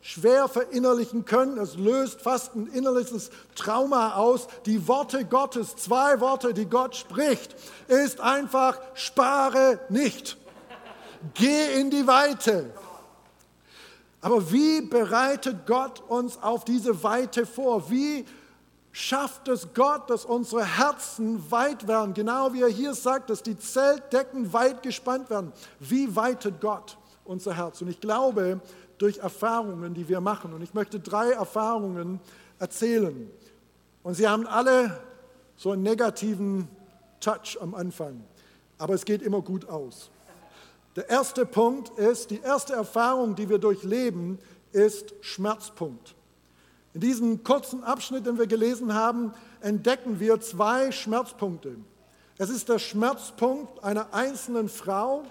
schwer 0.00 0.48
verinnerlichen 0.48 1.24
können. 1.24 1.58
Es 1.58 1.76
löst 1.76 2.20
fast 2.20 2.54
ein 2.54 2.66
innerliches 2.66 3.30
Trauma 3.54 4.14
aus. 4.14 4.48
Die 4.66 4.86
Worte 4.86 5.24
Gottes, 5.24 5.76
zwei 5.76 6.20
Worte, 6.20 6.52
die 6.52 6.66
Gott 6.66 6.94
spricht, 6.94 7.56
ist 7.88 8.20
einfach, 8.20 8.78
spare 8.94 9.80
nicht. 9.88 10.36
Geh 11.32 11.80
in 11.80 11.90
die 11.90 12.06
Weite. 12.06 12.70
Aber 14.20 14.50
wie 14.52 14.82
bereitet 14.82 15.66
Gott 15.66 16.02
uns 16.08 16.42
auf 16.42 16.64
diese 16.64 17.02
Weite 17.02 17.46
vor? 17.46 17.90
Wie 17.90 18.26
schafft 18.94 19.48
es 19.48 19.74
Gott, 19.74 20.08
dass 20.08 20.24
unsere 20.24 20.64
Herzen 20.64 21.50
weit 21.50 21.88
werden, 21.88 22.14
genau 22.14 22.52
wie 22.52 22.62
er 22.62 22.68
hier 22.68 22.94
sagt, 22.94 23.28
dass 23.28 23.42
die 23.42 23.58
Zeltdecken 23.58 24.52
weit 24.52 24.84
gespannt 24.84 25.30
werden. 25.30 25.52
Wie 25.80 26.14
weitet 26.14 26.60
Gott 26.60 26.96
unser 27.24 27.56
Herz? 27.56 27.82
Und 27.82 27.88
ich 27.88 28.00
glaube, 28.00 28.60
durch 28.98 29.18
Erfahrungen, 29.18 29.94
die 29.94 30.08
wir 30.08 30.20
machen. 30.20 30.54
Und 30.54 30.62
ich 30.62 30.74
möchte 30.74 31.00
drei 31.00 31.32
Erfahrungen 31.32 32.20
erzählen. 32.60 33.28
Und 34.04 34.14
sie 34.14 34.28
haben 34.28 34.46
alle 34.46 34.96
so 35.56 35.72
einen 35.72 35.82
negativen 35.82 36.68
Touch 37.18 37.58
am 37.60 37.74
Anfang. 37.74 38.22
Aber 38.78 38.94
es 38.94 39.04
geht 39.04 39.22
immer 39.22 39.42
gut 39.42 39.68
aus. 39.68 40.08
Der 40.94 41.10
erste 41.10 41.44
Punkt 41.44 41.98
ist, 41.98 42.30
die 42.30 42.40
erste 42.40 42.74
Erfahrung, 42.74 43.34
die 43.34 43.48
wir 43.48 43.58
durchleben, 43.58 44.38
ist 44.70 45.14
Schmerzpunkt. 45.20 46.14
In 46.94 47.00
diesem 47.00 47.42
kurzen 47.42 47.82
Abschnitt, 47.82 48.24
den 48.24 48.38
wir 48.38 48.46
gelesen 48.46 48.94
haben, 48.94 49.32
entdecken 49.60 50.20
wir 50.20 50.40
zwei 50.40 50.92
Schmerzpunkte. 50.92 51.76
Es 52.38 52.50
ist 52.50 52.68
der 52.68 52.78
Schmerzpunkt 52.78 53.82
einer 53.82 54.14
einzelnen 54.14 54.68
Frau, 54.68 55.24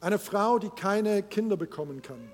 eine 0.00 0.18
Frau, 0.18 0.58
die 0.58 0.70
keine 0.70 1.22
Kinder 1.22 1.56
bekommen 1.56 2.02
kann. 2.02 2.30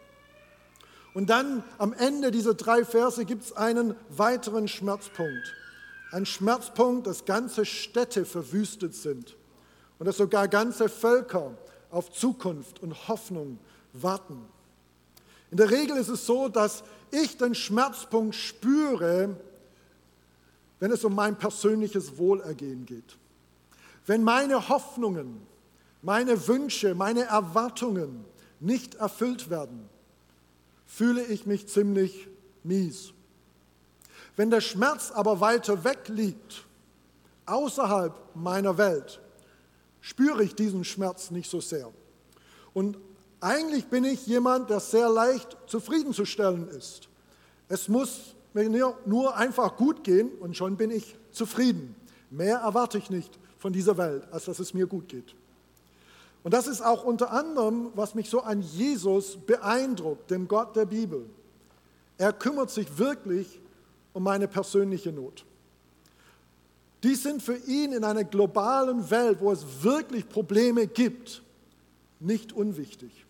Und 1.12 1.28
dann 1.28 1.62
am 1.76 1.92
Ende 1.92 2.30
dieser 2.30 2.54
drei 2.54 2.84
Verse 2.84 3.24
gibt 3.26 3.44
es 3.44 3.52
einen 3.52 3.94
weiteren 4.08 4.66
Schmerzpunkt. 4.66 5.54
Ein 6.10 6.24
Schmerzpunkt, 6.24 7.06
dass 7.06 7.26
ganze 7.26 7.66
Städte 7.66 8.24
verwüstet 8.24 8.94
sind 8.94 9.36
und 9.98 10.06
dass 10.06 10.16
sogar 10.16 10.48
ganze 10.48 10.88
Völker 10.88 11.52
auf 11.90 12.12
Zukunft 12.12 12.80
und 12.82 13.08
Hoffnung 13.08 13.58
warten. 13.92 14.46
In 15.50 15.56
der 15.56 15.70
Regel 15.70 15.96
ist 15.96 16.08
es 16.08 16.26
so, 16.26 16.48
dass 16.48 16.84
ich 17.10 17.36
den 17.36 17.54
Schmerzpunkt 17.54 18.34
spüre, 18.34 19.36
wenn 20.78 20.92
es 20.92 21.04
um 21.04 21.14
mein 21.14 21.36
persönliches 21.36 22.18
Wohlergehen 22.18 22.86
geht. 22.86 23.16
Wenn 24.06 24.22
meine 24.22 24.68
Hoffnungen, 24.68 25.46
meine 26.02 26.46
Wünsche, 26.48 26.94
meine 26.94 27.24
Erwartungen 27.24 28.24
nicht 28.60 28.94
erfüllt 28.94 29.50
werden, 29.50 29.88
fühle 30.86 31.24
ich 31.24 31.46
mich 31.46 31.68
ziemlich 31.68 32.28
mies. 32.62 33.12
Wenn 34.36 34.50
der 34.50 34.60
Schmerz 34.60 35.10
aber 35.10 35.40
weiter 35.40 35.84
weg 35.84 36.08
liegt, 36.08 36.64
außerhalb 37.46 38.14
meiner 38.34 38.78
Welt, 38.78 39.20
spüre 40.00 40.44
ich 40.44 40.54
diesen 40.54 40.84
Schmerz 40.84 41.30
nicht 41.30 41.50
so 41.50 41.60
sehr. 41.60 41.90
Und 42.72 42.98
eigentlich 43.40 43.86
bin 43.86 44.04
ich 44.04 44.26
jemand, 44.26 44.70
der 44.70 44.80
sehr 44.80 45.08
leicht 45.08 45.56
zufriedenzustellen 45.66 46.68
ist. 46.68 47.08
Es 47.68 47.88
muss 47.88 48.34
mir 48.54 48.96
nur 49.06 49.36
einfach 49.36 49.76
gut 49.76 50.02
gehen 50.02 50.30
und 50.40 50.56
schon 50.56 50.76
bin 50.76 50.90
ich 50.90 51.16
zufrieden. 51.30 51.94
Mehr 52.30 52.58
erwarte 52.58 52.98
ich 52.98 53.10
nicht 53.10 53.38
von 53.58 53.72
dieser 53.72 53.96
Welt, 53.96 54.26
als 54.32 54.46
dass 54.46 54.58
es 54.58 54.74
mir 54.74 54.86
gut 54.86 55.08
geht. 55.08 55.34
Und 56.42 56.54
das 56.54 56.66
ist 56.66 56.80
auch 56.80 57.04
unter 57.04 57.32
anderem, 57.32 57.90
was 57.94 58.14
mich 58.14 58.30
so 58.30 58.40
an 58.40 58.62
Jesus 58.62 59.36
beeindruckt, 59.36 60.30
dem 60.30 60.48
Gott 60.48 60.76
der 60.76 60.86
Bibel. 60.86 61.28
Er 62.16 62.32
kümmert 62.32 62.70
sich 62.70 62.98
wirklich 62.98 63.60
um 64.12 64.22
meine 64.22 64.48
persönliche 64.48 65.12
Not. 65.12 65.44
Die 67.04 67.14
sind 67.14 67.42
für 67.42 67.56
ihn 67.56 67.92
in 67.92 68.02
einer 68.02 68.24
globalen 68.24 69.08
Welt, 69.10 69.40
wo 69.40 69.52
es 69.52 69.64
wirklich 69.82 70.28
Probleme 70.28 70.86
gibt, 70.88 71.42
nicht 72.18 72.52
unwichtig. 72.52 73.26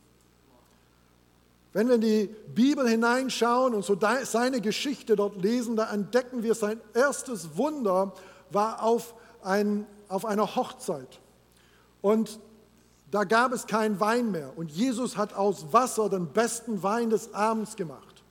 Wenn 1.78 1.86
wir 1.86 1.94
in 1.94 2.00
die 2.00 2.34
Bibel 2.56 2.88
hineinschauen 2.88 3.72
und 3.72 3.84
so 3.84 3.96
seine 4.24 4.60
Geschichte 4.60 5.14
dort 5.14 5.40
lesen, 5.40 5.76
da 5.76 5.92
entdecken 5.92 6.42
wir, 6.42 6.56
sein 6.56 6.80
erstes 6.92 7.56
Wunder 7.56 8.14
war 8.50 8.82
auf, 8.82 9.14
ein, 9.44 9.86
auf 10.08 10.24
einer 10.24 10.56
Hochzeit. 10.56 11.20
Und 12.02 12.40
da 13.12 13.22
gab 13.22 13.52
es 13.52 13.68
keinen 13.68 14.00
Wein 14.00 14.32
mehr. 14.32 14.58
Und 14.58 14.72
Jesus 14.72 15.16
hat 15.16 15.34
aus 15.34 15.72
Wasser 15.72 16.08
den 16.08 16.26
besten 16.32 16.82
Wein 16.82 17.10
des 17.10 17.32
Abends 17.32 17.76
gemacht. 17.76 18.24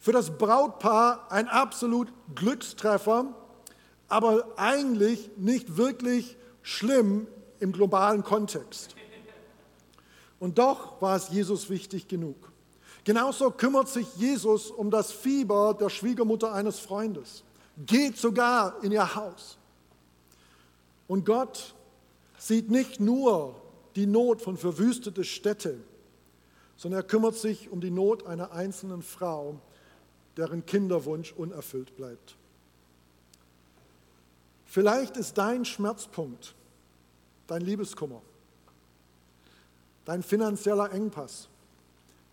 Für 0.00 0.10
das 0.10 0.36
Brautpaar 0.36 1.30
ein 1.30 1.46
absolut 1.46 2.08
Glückstreffer, 2.34 3.26
aber 4.08 4.44
eigentlich 4.56 5.30
nicht 5.36 5.76
wirklich 5.76 6.36
schlimm 6.62 7.28
im 7.60 7.70
globalen 7.70 8.24
Kontext. 8.24 8.96
Und 10.40 10.58
doch 10.58 11.00
war 11.00 11.14
es 11.14 11.28
Jesus 11.28 11.70
wichtig 11.70 12.08
genug. 12.08 12.51
Genauso 13.04 13.50
kümmert 13.50 13.88
sich 13.88 14.06
Jesus 14.16 14.70
um 14.70 14.90
das 14.90 15.10
Fieber 15.12 15.74
der 15.74 15.88
Schwiegermutter 15.88 16.52
eines 16.52 16.78
Freundes, 16.78 17.42
geht 17.86 18.16
sogar 18.16 18.82
in 18.84 18.92
ihr 18.92 19.14
Haus. 19.14 19.58
Und 21.08 21.26
Gott 21.26 21.74
sieht 22.38 22.70
nicht 22.70 23.00
nur 23.00 23.56
die 23.96 24.06
Not 24.06 24.40
von 24.40 24.56
verwüsteten 24.56 25.24
Städten, 25.24 25.82
sondern 26.76 27.00
er 27.00 27.06
kümmert 27.06 27.34
sich 27.34 27.70
um 27.70 27.80
die 27.80 27.90
Not 27.90 28.26
einer 28.26 28.52
einzelnen 28.52 29.02
Frau, 29.02 29.58
deren 30.36 30.64
Kinderwunsch 30.64 31.32
unerfüllt 31.32 31.96
bleibt. 31.96 32.36
Vielleicht 34.64 35.16
ist 35.16 35.36
dein 35.36 35.64
Schmerzpunkt 35.64 36.54
dein 37.46 37.62
Liebeskummer, 37.62 38.22
dein 40.06 40.22
finanzieller 40.22 40.90
Engpass, 40.92 41.48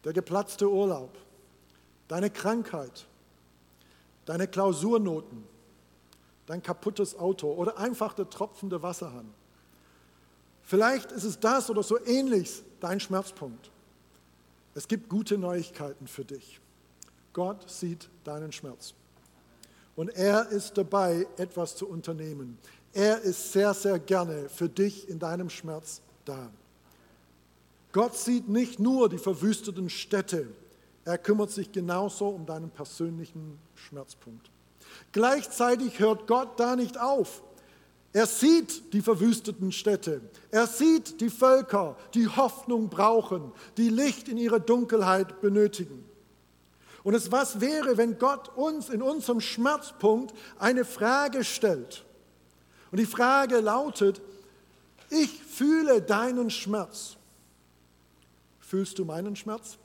der 0.04 0.14
geplatzte 0.14 0.70
Urlaub, 0.70 1.18
deine 2.08 2.30
Krankheit, 2.30 3.06
deine 4.26 4.48
Klausurnoten, 4.48 5.44
dein 6.46 6.64
kaputtes 6.64 7.18
Auto 7.18 7.52
oder 7.52 7.78
einfach 7.78 8.14
der 8.14 8.30
tropfende 8.30 8.82
Wasserhahn. 8.82 9.34
Vielleicht 10.64 11.12
ist 11.12 11.24
es 11.24 11.40
das 11.40 11.70
oder 11.70 11.84
so 11.84 12.04
ähnlich 12.06 12.62
dein 12.80 13.00
Schmerzpunkt. 13.00 13.72
Es 14.76 14.88
gibt 14.88 15.10
gute 15.10 15.38
Neuigkeiten 15.38 16.08
für 16.08 16.24
dich. 16.24 16.60
Gott 17.34 17.70
sieht 17.70 18.10
deinen 18.24 18.52
Schmerz. 18.52 18.94
Und 19.96 20.10
er 20.10 20.50
ist 20.50 20.78
dabei, 20.78 21.28
etwas 21.38 21.76
zu 21.76 21.88
unternehmen. 21.88 22.58
Er 22.94 23.20
ist 23.22 23.52
sehr, 23.52 23.74
sehr 23.74 24.00
gerne 24.00 24.48
für 24.50 24.70
dich 24.70 25.10
in 25.10 25.20
deinem 25.20 25.50
Schmerz 25.50 26.02
da. 26.26 26.50
Gott 27.92 28.16
sieht 28.16 28.48
nicht 28.50 28.80
nur 28.80 29.10
die 29.10 29.18
verwüsteten 29.18 29.90
Städte, 29.90 30.48
er 31.06 31.18
kümmert 31.18 31.50
sich 31.50 31.72
genauso 31.72 32.28
um 32.28 32.46
deinen 32.46 32.70
persönlichen 32.70 33.58
Schmerzpunkt. 33.74 34.52
Gleichzeitig 35.12 36.00
hört 36.00 36.28
Gott 36.28 36.60
da 36.60 36.76
nicht 36.76 37.00
auf. 37.00 37.42
Er 38.12 38.26
sieht 38.26 38.94
die 38.94 39.02
verwüsteten 39.02 39.72
Städte. 39.72 40.22
Er 40.52 40.68
sieht 40.68 41.22
die 41.22 41.30
Völker, 41.30 41.96
die 42.14 42.28
Hoffnung 42.28 42.90
brauchen, 42.90 43.52
die 43.78 43.90
Licht 43.90 44.28
in 44.28 44.38
ihrer 44.38 44.60
Dunkelheit 44.60 45.42
benötigen. 45.42 46.06
Und 47.04 47.14
es 47.14 47.32
was 47.32 47.62
wäre, 47.62 47.98
wenn 47.98 48.18
Gott 48.18 48.56
uns 48.56 48.90
in 48.90 49.02
unserem 49.02 49.42
Schmerzpunkt 49.42 50.34
eine 50.58 50.86
Frage 50.86 51.44
stellt? 51.44 52.04
Und 52.92 53.00
die 53.00 53.06
Frage 53.06 53.60
lautet, 53.60 54.22
ich 55.10 55.42
fühle 55.44 56.02
deinen 56.02 56.50
Schmerz. 56.50 57.16
Fühlst 58.70 59.00
du 59.00 59.06
meinen 59.06 59.36
Schmerz? 59.36 59.80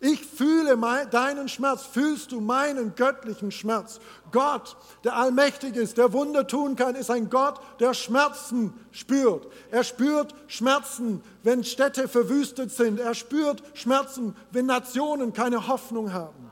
Ich 0.00 0.24
fühle 0.24 0.76
mein, 0.76 1.10
deinen 1.10 1.46
Schmerz. 1.46 1.84
Fühlst 1.84 2.32
du 2.32 2.40
meinen 2.40 2.94
göttlichen 2.94 3.50
Schmerz? 3.50 4.00
Gott, 4.32 4.78
der 5.04 5.14
allmächtig 5.14 5.76
ist, 5.76 5.98
der 5.98 6.14
Wunder 6.14 6.46
tun 6.46 6.74
kann, 6.74 6.94
ist 6.94 7.10
ein 7.10 7.28
Gott, 7.28 7.60
der 7.78 7.92
Schmerzen 7.92 8.72
spürt. 8.92 9.46
Er 9.70 9.84
spürt 9.84 10.34
Schmerzen, 10.46 11.22
wenn 11.42 11.62
Städte 11.62 12.08
verwüstet 12.08 12.70
sind. 12.70 12.98
Er 12.98 13.12
spürt 13.12 13.62
Schmerzen, 13.74 14.34
wenn 14.52 14.64
Nationen 14.64 15.34
keine 15.34 15.68
Hoffnung 15.68 16.14
haben. 16.14 16.50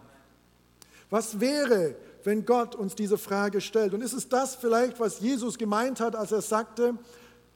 Was 1.09 1.41
wäre, 1.41 1.97
wenn 2.25 2.45
Gott 2.45 2.75
uns 2.75 2.97
diese 2.97 3.17
Frage 3.17 3.63
stellt? 3.63 3.95
Und 3.95 4.03
ist 4.03 4.13
es 4.13 4.29
das 4.29 4.57
vielleicht, 4.57 5.01
was 5.01 5.21
Jesus 5.21 5.57
gemeint 5.57 6.01
hat, 6.01 6.15
als 6.15 6.33
er 6.33 6.43
sagte, 6.43 6.99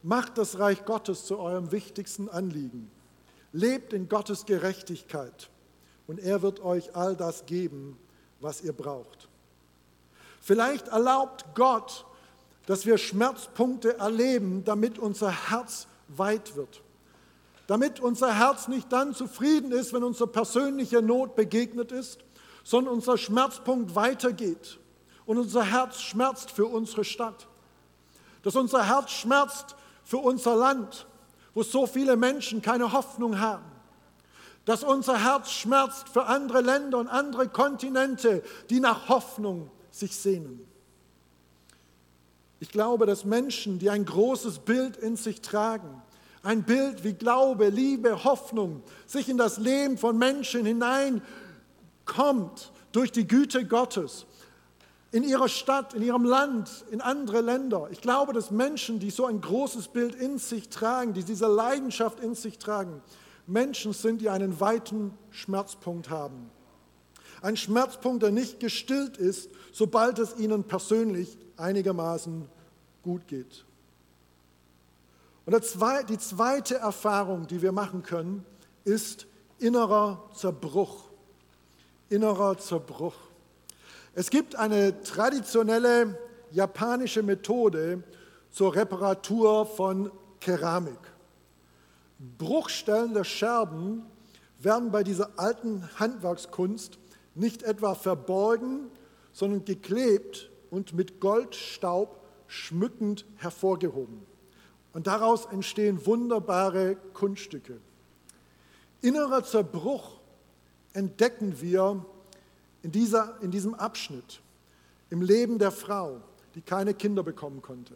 macht 0.02 0.38
das 0.38 0.58
Reich 0.58 0.86
Gottes 0.86 1.26
zu 1.26 1.38
eurem 1.38 1.70
wichtigsten 1.70 2.30
Anliegen. 2.30 2.90
Lebt 3.52 3.92
in 3.92 4.08
Gottes 4.08 4.46
Gerechtigkeit 4.46 5.50
und 6.06 6.18
er 6.18 6.42
wird 6.42 6.60
euch 6.60 6.96
all 6.96 7.16
das 7.16 7.46
geben, 7.46 7.98
was 8.40 8.62
ihr 8.62 8.72
braucht. 8.72 9.28
Vielleicht 10.40 10.88
erlaubt 10.88 11.44
Gott, 11.54 12.04
dass 12.66 12.86
wir 12.86 12.98
Schmerzpunkte 12.98 13.98
erleben, 13.98 14.64
damit 14.64 14.98
unser 14.98 15.50
Herz 15.50 15.86
weit 16.08 16.56
wird. 16.56 16.82
Damit 17.66 18.00
unser 18.00 18.34
Herz 18.34 18.68
nicht 18.68 18.92
dann 18.92 19.14
zufrieden 19.14 19.72
ist, 19.72 19.92
wenn 19.92 20.02
unsere 20.02 20.26
persönliche 20.26 21.00
Not 21.00 21.36
begegnet 21.36 21.92
ist, 21.92 22.20
sondern 22.64 22.94
unser 22.94 23.18
Schmerzpunkt 23.18 23.94
weitergeht 23.94 24.78
und 25.26 25.38
unser 25.38 25.64
Herz 25.64 26.00
schmerzt 26.00 26.50
für 26.50 26.66
unsere 26.66 27.04
Stadt. 27.04 27.46
Dass 28.42 28.56
unser 28.56 28.86
Herz 28.86 29.10
schmerzt 29.10 29.76
für 30.04 30.18
unser 30.18 30.56
Land, 30.56 31.06
wo 31.54 31.62
so 31.62 31.86
viele 31.86 32.16
Menschen 32.16 32.62
keine 32.62 32.92
Hoffnung 32.92 33.38
haben 33.38 33.72
dass 34.64 34.84
unser 34.84 35.22
Herz 35.22 35.50
schmerzt 35.50 36.08
für 36.08 36.26
andere 36.26 36.60
Länder 36.60 36.98
und 36.98 37.08
andere 37.08 37.48
Kontinente, 37.48 38.42
die 38.70 38.80
nach 38.80 39.08
Hoffnung 39.08 39.70
sich 39.90 40.16
sehnen. 40.16 40.66
Ich 42.60 42.70
glaube, 42.70 43.06
dass 43.06 43.24
Menschen, 43.24 43.80
die 43.80 43.90
ein 43.90 44.04
großes 44.04 44.60
Bild 44.60 44.96
in 44.96 45.16
sich 45.16 45.40
tragen, 45.40 46.00
ein 46.44 46.62
Bild 46.62 47.02
wie 47.02 47.12
Glaube, 47.12 47.68
Liebe, 47.68 48.22
Hoffnung, 48.24 48.82
sich 49.06 49.28
in 49.28 49.36
das 49.36 49.58
Leben 49.58 49.98
von 49.98 50.16
Menschen 50.16 50.64
hineinkommt 50.64 51.22
durch 52.92 53.10
die 53.10 53.26
Güte 53.26 53.66
Gottes, 53.66 54.26
in 55.12 55.24
ihrer 55.24 55.48
Stadt, 55.48 55.92
in 55.92 56.02
ihrem 56.02 56.24
Land, 56.24 56.86
in 56.90 57.02
andere 57.02 57.42
Länder. 57.42 57.88
Ich 57.90 58.00
glaube, 58.00 58.32
dass 58.32 58.50
Menschen, 58.50 58.98
die 58.98 59.10
so 59.10 59.26
ein 59.26 59.42
großes 59.42 59.88
Bild 59.88 60.14
in 60.14 60.38
sich 60.38 60.70
tragen, 60.70 61.12
die 61.12 61.22
diese 61.22 61.46
Leidenschaft 61.46 62.18
in 62.18 62.34
sich 62.34 62.58
tragen, 62.58 63.02
Menschen 63.46 63.92
sind, 63.92 64.22
die 64.22 64.30
einen 64.30 64.58
weiten 64.58 65.12
Schmerzpunkt 65.30 66.08
haben. 66.08 66.50
Ein 67.42 67.58
Schmerzpunkt, 67.58 68.22
der 68.22 68.30
nicht 68.30 68.58
gestillt 68.58 69.18
ist, 69.18 69.50
sobald 69.72 70.18
es 70.18 70.38
ihnen 70.38 70.64
persönlich 70.64 71.36
einigermaßen 71.58 72.48
gut 73.02 73.28
geht. 73.28 73.64
Und 75.44 75.54
die 76.08 76.18
zweite 76.18 76.76
Erfahrung, 76.76 77.46
die 77.48 77.60
wir 77.60 77.72
machen 77.72 78.02
können, 78.02 78.46
ist 78.84 79.26
innerer 79.58 80.30
Zerbruch. 80.34 81.04
Innerer 82.08 82.56
Zerbruch. 82.58 83.14
Es 84.14 84.28
gibt 84.28 84.56
eine 84.56 85.00
traditionelle 85.02 86.18
japanische 86.50 87.22
Methode 87.22 88.02
zur 88.50 88.74
Reparatur 88.74 89.64
von 89.64 90.10
Keramik. 90.38 90.98
Bruchstellen 92.36 93.14
der 93.14 93.24
Scherben 93.24 94.02
werden 94.58 94.90
bei 94.90 95.02
dieser 95.02 95.30
alten 95.38 95.88
Handwerkskunst 95.98 96.98
nicht 97.34 97.62
etwa 97.62 97.94
verborgen, 97.94 98.90
sondern 99.32 99.64
geklebt 99.64 100.50
und 100.70 100.92
mit 100.92 101.18
Goldstaub 101.18 102.22
schmückend 102.48 103.24
hervorgehoben. 103.36 104.26
Und 104.92 105.06
daraus 105.06 105.46
entstehen 105.46 106.04
wunderbare 106.04 106.96
Kunststücke. 107.14 107.80
Innerer 109.00 109.42
Zerbruch 109.42 110.20
entdecken 110.92 111.62
wir 111.62 112.04
in, 112.82 112.92
dieser, 112.92 113.36
in 113.40 113.50
diesem 113.50 113.74
Abschnitt 113.74 114.40
im 115.10 115.22
Leben 115.22 115.58
der 115.58 115.70
Frau, 115.70 116.20
die 116.54 116.62
keine 116.62 116.94
Kinder 116.94 117.22
bekommen 117.22 117.62
konnte. 117.62 117.94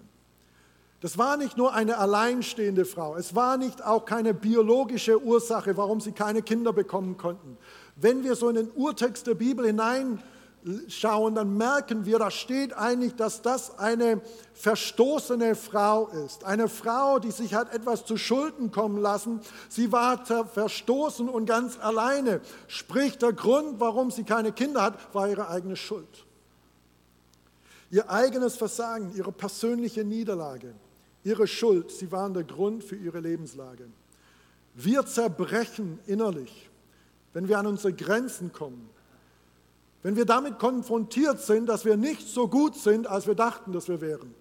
Das 1.01 1.19
war 1.19 1.37
nicht 1.37 1.57
nur 1.57 1.75
eine 1.75 1.99
alleinstehende 1.99 2.85
Frau, 2.85 3.17
es 3.17 3.35
war 3.35 3.59
nicht 3.59 3.85
auch 3.85 4.05
keine 4.05 4.35
biologische 4.35 5.23
Ursache, 5.23 5.77
warum 5.77 6.01
sie 6.01 6.13
keine 6.13 6.43
Kinder 6.43 6.73
bekommen 6.73 7.17
konnten. 7.17 7.59
Wenn 7.97 8.25
wir 8.25 8.35
so 8.35 8.49
in 8.49 8.57
den 8.57 8.71
Urtext 8.71 9.27
der 9.27 9.35
Bibel 9.35 9.65
hineinschauen, 10.67 11.35
dann 11.35 11.57
merken 11.57 12.05
wir, 12.05 12.19
da 12.19 12.31
steht 12.31 12.77
eigentlich, 12.77 13.15
dass 13.15 13.41
das 13.41 13.79
eine 13.79 14.21
verstoßene 14.55 15.55
Frau 15.55 16.09
ist. 16.09 16.45
Eine 16.45 16.69
Frau, 16.69 17.19
die 17.19 17.31
sich 17.31 17.55
hat 17.55 17.73
etwas 17.73 18.05
zu 18.05 18.17
Schulden 18.17 18.73
kommen 18.73 19.01
lassen. 19.01 19.41
Sie 19.69 19.93
war 19.93 20.27
verstoßen 20.27 21.29
und 21.29 21.47
ganz 21.47 21.79
alleine. 21.79 22.41
Sprich, 22.67 23.17
der 23.19 23.33
Grund, 23.33 23.81
warum 23.81 24.11
sie 24.11 24.25
keine 24.25 24.53
Kinder 24.53 24.83
hat, 24.83 25.15
war 25.15 25.29
ihre 25.29 25.49
eigene 25.49 25.77
Schuld. 25.77 26.27
Ihr 27.91 28.11
eigenes 28.11 28.57
Versagen, 28.57 29.13
ihre 29.15 29.33
persönliche 29.33 30.05
Niederlage 30.05 30.75
ihre 31.27 31.49
Schuld, 31.49 31.91
sie 31.91 32.13
waren 32.13 32.35
der 32.35 32.45
Grund 32.45 32.85
für 32.85 32.95
ihre 32.95 33.19
Lebenslage. 33.19 33.89
Wir 34.77 35.05
zerbrechen 35.05 35.99
innerlich, 36.07 36.71
wenn 37.33 37.49
wir 37.49 37.59
an 37.59 37.67
unsere 37.67 37.93
Grenzen 37.93 38.53
kommen, 38.53 38.89
wenn 40.07 40.15
wir 40.15 40.25
damit 40.25 40.61
konfrontiert 40.61 41.41
sind, 41.41 41.69
dass 41.69 41.85
wir 41.85 41.97
nicht 41.97 42.29
so 42.29 42.47
gut 42.47 42.77
sind, 42.77 43.09
als 43.09 43.27
wir 43.27 43.35
dachten, 43.35 43.73
dass 43.73 43.89
wir 43.89 44.01
wären. 44.01 44.37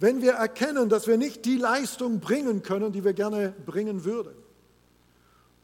Wenn 0.00 0.22
wir 0.22 0.32
erkennen, 0.32 0.88
dass 0.88 1.06
wir 1.06 1.16
nicht 1.16 1.44
die 1.44 1.56
Leistung 1.56 2.18
bringen 2.18 2.64
können, 2.64 2.90
die 2.90 3.04
wir 3.04 3.12
gerne 3.12 3.54
bringen 3.64 4.04
würden. 4.04 4.34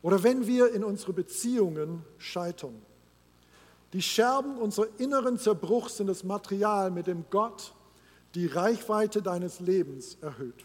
Oder 0.02 0.22
wenn 0.22 0.46
wir 0.46 0.72
in 0.72 0.84
unsere 0.84 1.12
Beziehungen 1.12 2.04
scheitern. 2.16 2.80
Die 3.92 4.02
Scherben 4.02 4.56
unserer 4.56 4.86
inneren 4.98 5.36
Zerbruchs 5.36 5.96
sind 5.96 6.06
das 6.06 6.22
Material, 6.22 6.92
mit 6.92 7.08
dem 7.08 7.24
Gott 7.30 7.74
die 8.36 8.46
Reichweite 8.46 9.20
deines 9.20 9.58
Lebens 9.58 10.16
erhöht. 10.20 10.64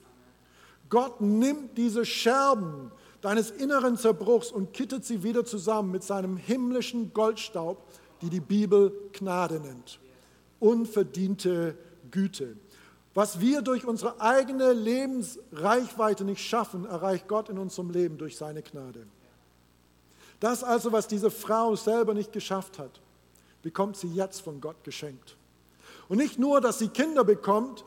Gott 0.90 1.22
nimmt 1.22 1.76
diese 1.76 2.06
Scherben 2.06 2.92
deines 3.22 3.52
inneren 3.52 3.98
Zerbruchs 3.98 4.52
und 4.52 4.74
kittet 4.74 5.06
sie 5.06 5.24
wieder 5.24 5.46
zusammen 5.46 5.92
mit 5.92 6.04
seinem 6.04 6.38
himmlischen 6.38 7.14
Goldstaub, 7.14 7.86
die 8.22 8.30
die 8.30 8.40
Bibel 8.40 8.94
Gnade 9.14 9.60
nennt. 9.60 10.00
Unverdiente 10.60 11.78
Güte. 12.12 12.56
Was 13.14 13.40
wir 13.40 13.62
durch 13.62 13.86
unsere 13.86 14.22
eigene 14.22 14.72
Lebensreichweite 14.72 16.24
nicht 16.24 16.42
schaffen, 16.42 16.86
erreicht 16.86 17.28
Gott 17.28 17.50
in 17.50 17.58
unserem 17.58 17.90
Leben 17.90 18.18
durch 18.18 18.38
seine 18.38 18.62
Gnade. 18.62 19.08
Das 20.40 20.64
also, 20.64 20.92
was 20.92 21.08
diese 21.08 21.32
Frau 21.32 21.76
selber 21.76 22.14
nicht 22.14 22.32
geschafft 22.32 22.80
hat, 22.80 23.02
bekommt 23.62 23.98
sie 23.98 24.08
jetzt 24.08 24.42
von 24.42 24.62
Gott 24.62 24.84
geschenkt. 24.84 25.36
Und 26.08 26.18
nicht 26.18 26.40
nur, 26.40 26.62
dass 26.62 26.80
sie 26.80 26.88
Kinder 26.88 27.24
bekommt, 27.24 27.84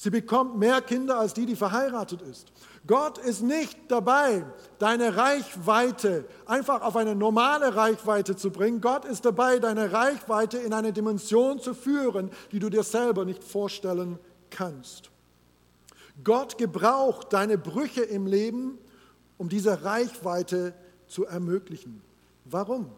sie 0.00 0.08
bekommt 0.08 0.56
mehr 0.56 0.80
Kinder 0.80 1.18
als 1.18 1.34
die, 1.34 1.44
die 1.44 1.56
verheiratet 1.56 2.22
ist. 2.22 2.50
Gott 2.86 3.18
ist 3.18 3.42
nicht 3.42 3.78
dabei, 3.88 4.46
deine 4.78 5.14
Reichweite 5.14 6.24
einfach 6.46 6.80
auf 6.80 6.96
eine 6.96 7.14
normale 7.14 7.76
Reichweite 7.76 8.34
zu 8.34 8.50
bringen. 8.50 8.80
Gott 8.80 9.04
ist 9.04 9.26
dabei, 9.26 9.58
deine 9.58 9.92
Reichweite 9.92 10.56
in 10.56 10.72
eine 10.72 10.94
Dimension 10.94 11.60
zu 11.60 11.74
führen, 11.74 12.30
die 12.50 12.60
du 12.60 12.70
dir 12.70 12.82
selber 12.82 13.26
nicht 13.26 13.44
vorstellen 13.44 14.18
kannst. 14.48 15.10
Gott 16.24 16.56
gebraucht 16.56 17.34
deine 17.34 17.58
Brüche 17.58 18.02
im 18.02 18.26
Leben, 18.26 18.78
um 19.36 19.50
diese 19.50 19.84
Reichweite 19.84 20.72
zu 21.08 21.26
ermöglichen. 21.26 22.00
Warum? 22.46 22.90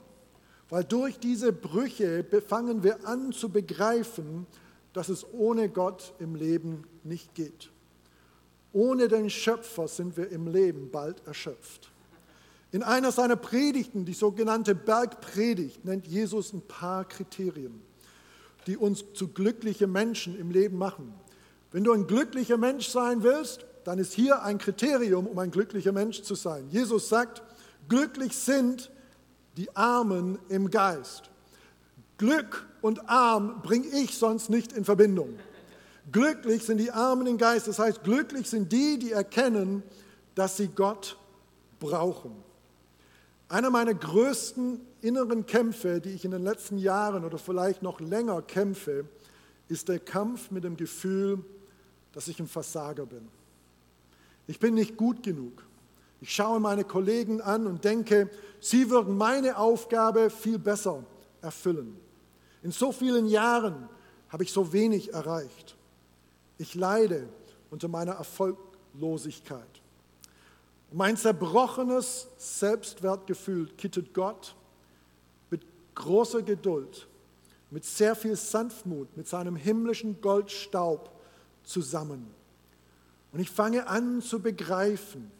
Weil 0.68 0.84
durch 0.84 1.18
diese 1.18 1.52
Brüche 1.52 2.24
fangen 2.46 2.84
wir 2.84 3.04
an 3.08 3.32
zu 3.32 3.48
begreifen, 3.48 4.46
dass 4.92 5.08
es 5.08 5.26
ohne 5.32 5.68
Gott 5.68 6.14
im 6.18 6.34
Leben 6.34 6.84
nicht 7.04 7.34
geht. 7.34 7.70
Ohne 8.72 9.08
den 9.08 9.28
Schöpfer 9.28 9.88
sind 9.88 10.16
wir 10.16 10.30
im 10.30 10.46
Leben 10.48 10.90
bald 10.90 11.26
erschöpft. 11.26 11.90
In 12.70 12.82
einer 12.82 13.12
seiner 13.12 13.36
Predigten, 13.36 14.06
die 14.06 14.14
sogenannte 14.14 14.74
Bergpredigt, 14.74 15.84
nennt 15.84 16.06
Jesus 16.06 16.54
ein 16.54 16.62
paar 16.62 17.04
Kriterien, 17.04 17.82
die 18.66 18.78
uns 18.78 19.04
zu 19.12 19.28
glücklichen 19.28 19.92
Menschen 19.92 20.38
im 20.38 20.50
Leben 20.50 20.78
machen. 20.78 21.12
Wenn 21.70 21.84
du 21.84 21.92
ein 21.92 22.06
glücklicher 22.06 22.56
Mensch 22.56 22.88
sein 22.88 23.22
willst, 23.22 23.66
dann 23.84 23.98
ist 23.98 24.14
hier 24.14 24.42
ein 24.42 24.58
Kriterium, 24.58 25.26
um 25.26 25.38
ein 25.38 25.50
glücklicher 25.50 25.92
Mensch 25.92 26.22
zu 26.22 26.34
sein. 26.34 26.66
Jesus 26.70 27.08
sagt, 27.08 27.42
glücklich 27.88 28.34
sind 28.34 28.90
die 29.58 29.74
Armen 29.76 30.38
im 30.48 30.70
Geist. 30.70 31.24
Glück 32.16 32.66
und 32.80 33.08
arm 33.08 33.60
bringe 33.62 33.88
ich 33.88 34.16
sonst 34.16 34.48
nicht 34.48 34.72
in 34.72 34.84
Verbindung. 34.84 35.38
Glücklich 36.10 36.64
sind 36.64 36.78
die 36.78 36.90
Armen 36.90 37.26
im 37.26 37.38
Geist, 37.38 37.68
das 37.68 37.78
heißt, 37.78 38.02
glücklich 38.02 38.48
sind 38.48 38.72
die, 38.72 38.98
die 38.98 39.12
erkennen, 39.12 39.82
dass 40.34 40.56
sie 40.56 40.68
Gott 40.68 41.16
brauchen. 41.78 42.34
Einer 43.48 43.70
meiner 43.70 43.94
größten 43.94 44.80
inneren 45.02 45.46
Kämpfe, 45.46 46.00
die 46.00 46.10
ich 46.10 46.24
in 46.24 46.30
den 46.30 46.42
letzten 46.42 46.78
Jahren 46.78 47.24
oder 47.24 47.38
vielleicht 47.38 47.82
noch 47.82 48.00
länger 48.00 48.40
kämpfe, 48.42 49.04
ist 49.68 49.88
der 49.88 49.98
Kampf 49.98 50.50
mit 50.50 50.64
dem 50.64 50.76
Gefühl, 50.76 51.44
dass 52.12 52.28
ich 52.28 52.40
ein 52.40 52.48
Versager 52.48 53.06
bin. 53.06 53.28
Ich 54.46 54.58
bin 54.58 54.74
nicht 54.74 54.96
gut 54.96 55.22
genug. 55.22 55.64
Ich 56.20 56.32
schaue 56.34 56.60
meine 56.60 56.84
Kollegen 56.84 57.40
an 57.40 57.66
und 57.66 57.84
denke, 57.84 58.30
sie 58.60 58.90
würden 58.90 59.16
meine 59.16 59.56
Aufgabe 59.56 60.30
viel 60.30 60.58
besser 60.58 61.04
erfüllen. 61.40 61.96
In 62.62 62.70
so 62.70 62.92
vielen 62.92 63.26
Jahren 63.26 63.88
habe 64.28 64.44
ich 64.44 64.52
so 64.52 64.72
wenig 64.72 65.12
erreicht. 65.12 65.76
Ich 66.62 66.76
leide 66.76 67.28
unter 67.72 67.88
meiner 67.88 68.12
Erfolglosigkeit. 68.12 69.66
Mein 70.92 71.16
zerbrochenes 71.16 72.28
Selbstwertgefühl 72.38 73.66
kittet 73.76 74.14
Gott 74.14 74.54
mit 75.50 75.62
großer 75.96 76.40
Geduld, 76.42 77.08
mit 77.72 77.84
sehr 77.84 78.14
viel 78.14 78.36
Sanftmut, 78.36 79.16
mit 79.16 79.26
seinem 79.26 79.56
himmlischen 79.56 80.20
Goldstaub 80.20 81.10
zusammen. 81.64 82.32
Und 83.32 83.40
ich 83.40 83.50
fange 83.50 83.88
an 83.88 84.22
zu 84.22 84.38
begreifen, 84.38 85.32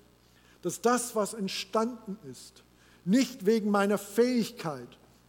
dass 0.62 0.80
das, 0.80 1.14
was 1.14 1.34
entstanden 1.34 2.18
ist, 2.32 2.64
nicht 3.04 3.46
wegen 3.46 3.70
meiner 3.70 3.98
Fähigkeit 3.98 4.88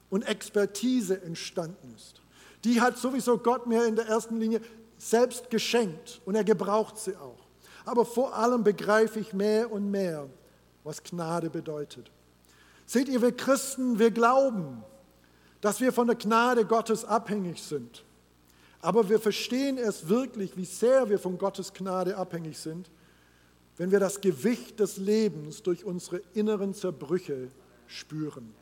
und 0.10 0.24
Expertise 0.24 1.22
entstanden 1.22 1.94
ist. 1.96 2.20
Die 2.64 2.82
hat 2.82 2.98
sowieso 2.98 3.38
Gott 3.38 3.68
mir 3.68 3.86
in 3.86 3.96
der 3.96 4.08
ersten 4.08 4.40
Linie 4.40 4.60
selbst 5.10 5.50
geschenkt 5.50 6.22
und 6.26 6.36
er 6.36 6.44
gebraucht 6.44 6.98
sie 6.98 7.16
auch. 7.16 7.46
Aber 7.86 8.06
vor 8.06 8.36
allem 8.36 8.64
begreife 8.64 9.20
ich 9.20 9.34
mehr 9.34 9.72
und 9.72 9.92
mehr, 9.92 10.28
was 10.84 11.04
Gnade 11.04 11.50
bedeutet. 11.50 12.12
Seht 12.86 13.10
ihr, 13.10 13.22
wir 13.22 13.36
Christen, 13.36 14.00
wir 14.00 14.12
glauben, 14.12 14.84
dass 15.62 15.80
wir 15.82 15.94
von 15.94 16.08
der 16.08 16.16
Gnade 16.16 16.66
Gottes 16.66 17.06
abhängig 17.06 17.62
sind. 17.62 18.04
Aber 18.82 19.08
wir 19.10 19.20
verstehen 19.20 19.78
erst 19.78 20.10
wirklich, 20.10 20.58
wie 20.58 20.66
sehr 20.66 21.10
wir 21.10 21.20
von 21.20 21.38
Gottes 21.38 21.74
Gnade 21.74 22.18
abhängig 22.18 22.58
sind, 22.58 22.90
wenn 23.78 23.92
wir 23.92 24.00
das 24.00 24.22
Gewicht 24.22 24.80
des 24.80 24.98
Lebens 24.98 25.64
durch 25.64 25.86
unsere 25.86 26.22
inneren 26.34 26.74
Zerbrüche 26.74 27.50
spüren. 27.88 28.54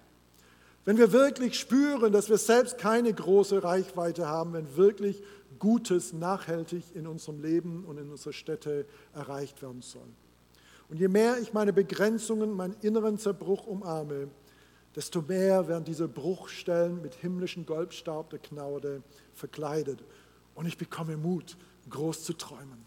Wenn 0.86 0.98
wir 0.98 1.12
wirklich 1.12 1.60
spüren, 1.60 2.12
dass 2.12 2.30
wir 2.30 2.38
selbst 2.38 2.78
keine 2.78 3.14
große 3.14 3.64
Reichweite 3.64 4.28
haben, 4.28 4.54
wenn 4.54 4.78
wirklich 4.78 5.22
Gutes 5.62 6.12
nachhaltig 6.12 6.84
in 6.96 7.06
unserem 7.06 7.40
Leben 7.40 7.86
und 7.86 8.00
in 8.00 8.10
unserer 8.10 8.34
Städte 8.34 8.88
erreicht 9.14 9.62
werden 9.62 9.84
soll. 9.84 10.10
Und 10.90 11.00
je 11.00 11.08
mehr 11.08 11.38
ich 11.40 11.54
meine 11.54 11.72
Begrenzungen, 11.72 12.52
meinen 12.52 12.76
inneren 12.82 13.20
Zerbruch 13.20 13.68
umarme, 13.68 14.28
desto 14.96 15.22
mehr 15.22 15.68
werden 15.68 15.84
diese 15.86 16.08
Bruchstellen 16.08 17.00
mit 17.04 17.14
himmlischen 17.14 17.68
Goldstaub 17.68 18.32
der 18.32 18.40
Gnade 18.40 19.04
verkleidet. 19.36 20.04
Und 20.56 20.66
ich 20.66 20.80
bekomme 20.80 21.16
Mut, 21.16 21.56
groß 21.92 22.24
zu 22.24 22.34
träumen. 22.34 22.84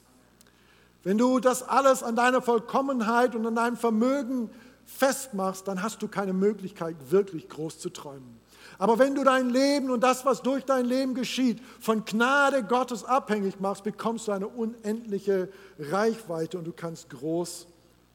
Wenn 1.05 1.17
du 1.17 1.39
das 1.39 1.63
alles 1.63 2.03
an 2.03 2.17
deiner 2.17 2.43
Vollkommenheit 2.43 3.37
und 3.37 3.47
an 3.47 3.55
deinem 3.55 3.77
Vermögen 3.77 4.51
festmachst, 4.85 5.69
dann 5.69 5.81
hast 5.81 6.03
du 6.03 6.09
keine 6.09 6.33
Möglichkeit, 6.33 6.97
wirklich 7.13 7.49
groß 7.49 7.79
zu 7.79 7.89
träumen. 7.89 8.41
Aber 8.79 8.99
wenn 8.99 9.15
du 9.15 9.25
dein 9.25 9.51
Leben 9.51 9.91
und 9.91 10.01
das, 10.01 10.25
was 10.25 10.43
durch 10.43 10.65
dein 10.65 10.85
Leben 10.85 11.15
geschieht, 11.15 11.61
von 11.81 12.05
Gnade 12.05 12.65
Gottes 12.65 13.05
abhängig 13.05 13.61
machst, 13.61 13.85
bekommst 13.85 14.29
du 14.29 14.33
eine 14.33 14.49
unendliche 14.49 15.49
Reichweite 15.79 16.59
und 16.59 16.65
du 16.65 16.73
kannst 16.73 17.11
groß 17.11 17.67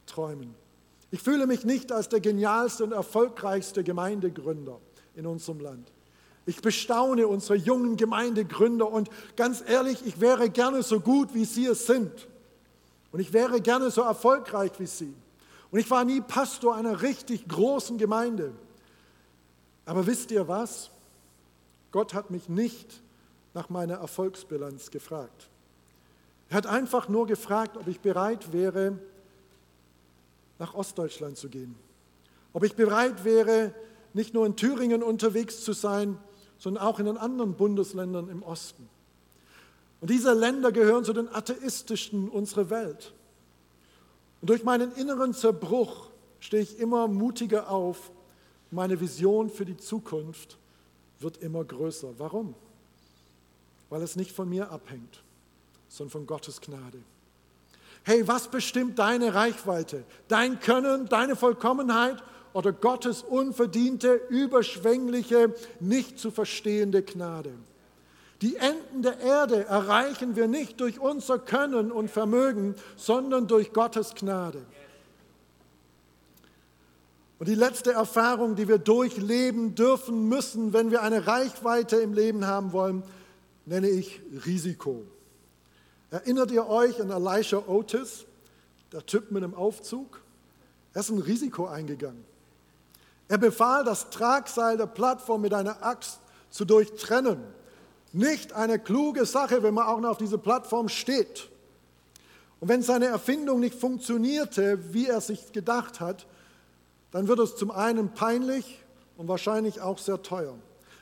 träumen. 0.06 0.54
Ich 1.12 1.22
fühle 1.22 1.48
mich 1.48 1.66
nicht 1.66 1.92
als 1.92 2.10
der 2.10 2.20
genialste 2.20 2.84
und 2.84 2.92
erfolgreichste 2.92 3.84
Gemeindegründer 3.84 4.80
in 5.16 5.26
unserem 5.26 5.60
Land. 5.60 5.92
Ich 6.46 6.62
bestaune 6.62 7.28
unsere 7.28 7.56
jungen 7.56 7.96
Gemeindegründer 7.96 8.92
und 8.92 9.10
ganz 9.36 9.64
ehrlich, 9.66 10.06
ich 10.06 10.20
wäre 10.20 10.50
gerne 10.50 10.84
so 10.84 11.00
gut, 11.00 11.34
wie 11.34 11.46
sie 11.46 11.66
es 11.66 11.86
sind. 11.86 12.28
Und 13.12 13.20
ich 13.20 13.34
wäre 13.34 13.62
gerne 13.62 13.92
so 13.92 14.02
erfolgreich 14.02 14.72
wie 14.78 14.86
sie. 14.86 15.14
Und 15.72 15.80
ich 15.80 15.90
war 15.90 16.04
nie 16.04 16.22
Pastor 16.22 16.76
einer 16.76 17.02
richtig 17.02 17.48
großen 17.48 17.98
Gemeinde. 17.98 18.52
Aber 19.90 20.06
wisst 20.06 20.30
ihr 20.30 20.48
was? 20.48 20.92
Gott 21.90 22.14
hat 22.14 22.30
mich 22.30 22.48
nicht 22.48 23.02
nach 23.56 23.70
meiner 23.70 23.96
Erfolgsbilanz 23.96 24.92
gefragt. 24.92 25.50
Er 26.48 26.58
hat 26.58 26.68
einfach 26.68 27.10
nur 27.10 27.26
gefragt, 27.26 27.76
ob 27.76 27.88
ich 27.88 28.00
bereit 28.00 28.54
wäre, 28.54 29.00
nach 30.60 30.76
Ostdeutschland 30.76 31.38
zu 31.38 31.50
gehen. 31.50 31.74
Ob 32.54 32.64
ich 32.64 32.76
bereit 32.76 33.24
wäre, 33.24 33.74
nicht 34.14 34.36
nur 34.36 34.46
in 34.46 34.56
Thüringen 34.56 35.02
unterwegs 35.02 35.64
zu 35.64 35.74
sein, 35.74 36.20
sondern 36.60 36.84
auch 36.84 37.00
in 37.00 37.08
den 37.08 37.18
anderen 37.18 37.56
Bundesländern 37.56 38.30
im 38.30 38.44
Osten. 38.44 38.88
Und 40.02 40.12
diese 40.12 40.34
Länder 40.34 40.72
gehören 40.72 41.04
zu 41.04 41.14
den 41.14 41.34
atheistischsten 41.34 42.30
unserer 42.30 42.70
Welt. 42.70 43.12
Und 44.42 44.52
durch 44.52 44.64
meinen 44.64 44.92
inneren 44.92 45.34
Zerbruch 45.34 46.10
stehe 46.40 46.62
ich 46.62 46.78
immer 46.78 47.08
mutiger 47.08 47.72
auf 47.72 48.12
meine 48.72 49.00
Vision 49.00 49.50
für 49.50 49.66
die 49.66 49.78
Zukunft 49.78 50.58
wird 51.20 51.38
immer 51.38 51.64
größer. 51.64 52.14
Warum? 52.18 52.56
Weil 53.90 54.02
es 54.04 54.16
nicht 54.16 54.32
von 54.32 54.50
mir 54.50 54.72
abhängt, 54.72 55.24
sondern 55.88 56.12
von 56.12 56.28
Gottes 56.28 56.62
Gnade. 56.62 57.00
Hey, 58.04 58.28
was 58.28 58.48
bestimmt 58.48 58.98
deine 59.00 59.34
Reichweite? 59.34 60.04
Dein 60.28 60.60
Können, 60.60 61.08
deine 61.10 61.36
Vollkommenheit 61.36 62.24
oder 62.54 62.72
Gottes 62.72 63.24
unverdiente, 63.24 64.14
überschwängliche, 64.30 65.54
nicht 65.80 66.18
zu 66.18 66.32
verstehende 66.32 67.02
Gnade? 67.04 67.52
Die 68.42 68.56
Enden 68.56 69.02
der 69.02 69.20
Erde 69.20 69.66
erreichen 69.66 70.36
wir 70.36 70.48
nicht 70.48 70.80
durch 70.80 71.00
unser 71.00 71.40
Können 71.40 71.92
und 71.92 72.10
Vermögen, 72.10 72.76
sondern 72.96 73.48
durch 73.48 73.74
Gottes 73.74 74.16
Gnade. 74.16 74.62
Und 77.40 77.48
die 77.48 77.56
letzte 77.56 77.94
Erfahrung, 77.94 78.56
die 78.56 78.68
wir 78.68 78.78
durchleben 78.78 79.74
dürfen 79.74 80.28
müssen, 80.28 80.74
wenn 80.74 80.92
wir 80.92 81.02
eine 81.02 81.26
Reichweite 81.26 81.96
im 81.96 82.14
Leben 82.14 82.46
haben 82.46 82.74
wollen, 82.74 83.02
nenne 83.66 83.90
ich 83.90 84.22
Risiko. 84.46 85.06
Erinnert 86.12 86.52
ihr 86.52 86.68
euch 86.68 87.02
an 87.02 87.12
Elisha 87.12 87.64
Otis, 87.66 88.26
der 88.92 89.06
Typ 89.06 89.32
mit 89.32 89.44
dem 89.44 89.54
Aufzug? 89.54 90.22
Er 90.94 91.00
ist 91.00 91.12
ein 91.12 91.20
Risiko 91.20 91.68
eingegangen. 91.68 92.26
Er 93.30 93.38
befahl, 93.38 93.86
das 93.86 94.10
Tragseil 94.10 94.76
der 94.76 94.88
Plattform 94.88 95.42
mit 95.42 95.54
einer 95.54 95.82
Axt 95.82 96.20
zu 96.50 96.66
durchtrennen. 96.66 97.40
Nicht 98.12 98.52
eine 98.52 98.80
kluge 98.80 99.26
Sache, 99.26 99.64
wenn 99.64 99.76
man 99.76 99.86
auch 99.86 100.02
noch 100.02 100.10
auf 100.10 100.18
dieser 100.18 100.40
Plattform 100.40 100.90
steht. 100.90 101.48
Und 102.60 102.68
wenn 102.68 102.82
seine 102.82 103.06
Erfindung 103.06 103.62
nicht 103.62 103.76
funktionierte, 103.76 104.94
wie 104.94 105.06
er 105.06 105.22
sich 105.22 105.54
gedacht 105.54 106.02
hat, 106.02 106.26
dann 107.12 107.28
wird 107.28 107.40
es 107.40 107.56
zum 107.56 107.72
einen 107.72 108.14
peinlich 108.14 108.84
und 109.18 109.28
wahrscheinlich 109.28 109.82
auch 109.82 109.98
sehr 109.98 110.22
teuer. 110.22 110.56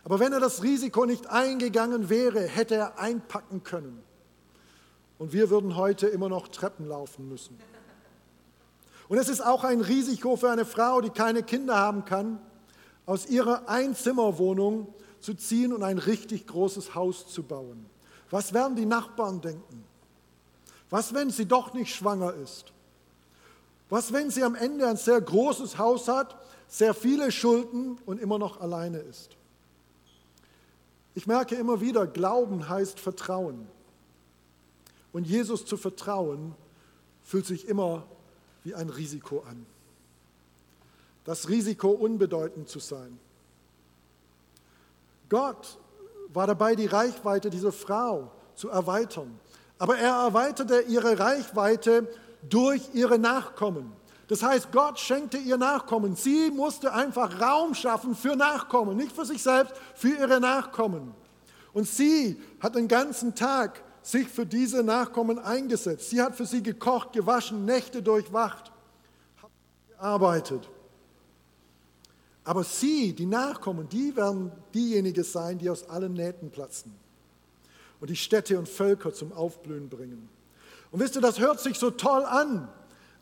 Aber 0.04 0.20
wenn 0.20 0.32
er 0.32 0.40
das 0.40 0.64
Risiko 0.64 1.06
nicht 1.06 1.28
eingegangen 1.28 2.10
wäre, 2.10 2.42
hätte 2.42 2.76
er 2.76 3.00
einpacken 3.00 3.64
können. 3.64 4.02
Und 5.20 5.34
wir 5.34 5.50
würden 5.50 5.76
heute 5.76 6.08
immer 6.08 6.30
noch 6.30 6.48
Treppen 6.48 6.88
laufen 6.88 7.28
müssen. 7.28 7.60
Und 9.10 9.18
es 9.18 9.30
ist 9.30 9.42
auch 9.42 9.64
ein 9.64 9.82
Risiko 9.82 10.36
für 10.36 10.50
eine 10.50 10.66
Frau, 10.66 11.02
die 11.02 11.10
keine 11.10 11.44
Kinder 11.44 11.76
haben 11.76 12.06
kann, 12.06 12.40
aus 13.06 13.26
ihrer 13.28 13.68
Einzimmerwohnung 13.70 14.94
zu 15.20 15.34
ziehen 15.34 15.74
und 15.74 15.84
ein 15.84 15.98
richtig 15.98 16.48
großes 16.48 16.94
Haus 16.94 17.28
zu 17.28 17.44
bauen. 17.44 17.86
Was 18.30 18.54
werden 18.54 18.76
die 18.76 18.86
Nachbarn 18.86 19.42
denken? 19.42 19.84
Was, 20.90 21.14
wenn 21.14 21.30
sie 21.30 21.46
doch 21.46 21.74
nicht 21.74 21.94
schwanger 21.94 22.34
ist? 22.34 22.74
Was, 23.90 24.12
wenn 24.12 24.30
sie 24.30 24.44
am 24.44 24.56
Ende 24.56 24.88
ein 24.88 24.98
sehr 24.98 25.20
großes 25.22 25.78
Haus 25.78 26.08
hat, 26.08 26.36
sehr 26.68 26.94
viele 26.94 27.32
Schulden 27.32 27.98
und 28.06 28.20
immer 28.20 28.38
noch 28.38 28.60
alleine 28.60 29.00
ist? 29.00 29.38
Ich 31.16 31.26
merke 31.26 31.56
immer 31.56 31.82
wieder, 31.82 32.06
Glauben 32.06 32.70
heißt 32.70 33.00
Vertrauen. 33.00 33.68
Und 35.14 35.26
Jesus 35.26 35.66
zu 35.66 35.78
vertrauen, 35.78 36.54
fühlt 37.24 37.46
sich 37.46 37.68
immer 37.68 38.04
wie 38.64 38.76
ein 38.76 38.90
Risiko 38.90 39.40
an. 39.50 39.66
Das 41.24 41.50
Risiko, 41.50 41.90
unbedeutend 41.90 42.70
zu 42.70 42.80
sein. 42.80 43.18
Gott 45.30 45.80
war 46.34 46.48
dabei, 46.48 46.76
die 46.76 46.86
Reichweite 46.86 47.50
dieser 47.50 47.72
Frau 47.72 48.32
zu 48.56 48.70
erweitern. 48.70 49.40
Aber 49.80 49.98
er 49.98 50.14
erweiterte 50.14 50.82
ihre 50.82 51.20
Reichweite 51.20 52.08
durch 52.44 52.82
ihre 52.94 53.18
Nachkommen. 53.20 53.92
Das 54.28 54.44
heißt, 54.44 54.72
Gott 54.72 55.00
schenkte 55.00 55.38
ihr 55.38 55.58
Nachkommen. 55.58 56.16
Sie 56.16 56.52
musste 56.52 56.94
einfach 56.94 57.40
Raum 57.40 57.74
schaffen 57.74 58.16
für 58.16 58.36
Nachkommen, 58.36 58.98
nicht 58.98 59.14
für 59.14 59.26
sich 59.26 59.42
selbst, 59.42 59.74
für 59.96 60.10
ihre 60.10 60.40
Nachkommen. 60.40 61.14
Und 61.74 61.88
sie 61.88 62.42
hat 62.60 62.76
den 62.76 62.88
ganzen 62.88 63.36
Tag 63.36 63.82
sich 64.02 64.28
für 64.28 64.46
diese 64.46 64.84
Nachkommen 64.84 65.40
eingesetzt. 65.40 66.10
Sie 66.10 66.22
hat 66.22 66.36
für 66.36 66.46
sie 66.46 66.64
gekocht, 66.64 67.14
gewaschen, 67.14 67.66
Nächte 67.66 68.02
durchwacht, 68.02 68.72
gearbeitet. 69.90 70.68
Aber 72.44 72.64
sie, 72.64 73.14
die 73.14 73.26
Nachkommen, 73.26 73.90
die 73.90 74.16
werden 74.16 74.52
diejenigen 74.74 75.24
sein, 75.24 75.58
die 75.58 75.70
aus 75.70 75.88
allen 75.90 76.14
Nähten 76.14 76.50
platzen 76.50 76.96
und 78.00 78.10
die 78.10 78.16
Städte 78.16 78.58
und 78.58 78.70
Völker 78.70 79.14
zum 79.14 79.34
Aufblühen 79.34 79.90
bringen. 79.90 80.30
Und 80.92 81.00
wisst 81.00 81.16
ihr, 81.16 81.22
das 81.22 81.40
hört 81.40 81.60
sich 81.60 81.78
so 81.78 81.92
toll 81.92 82.24
an, 82.26 82.70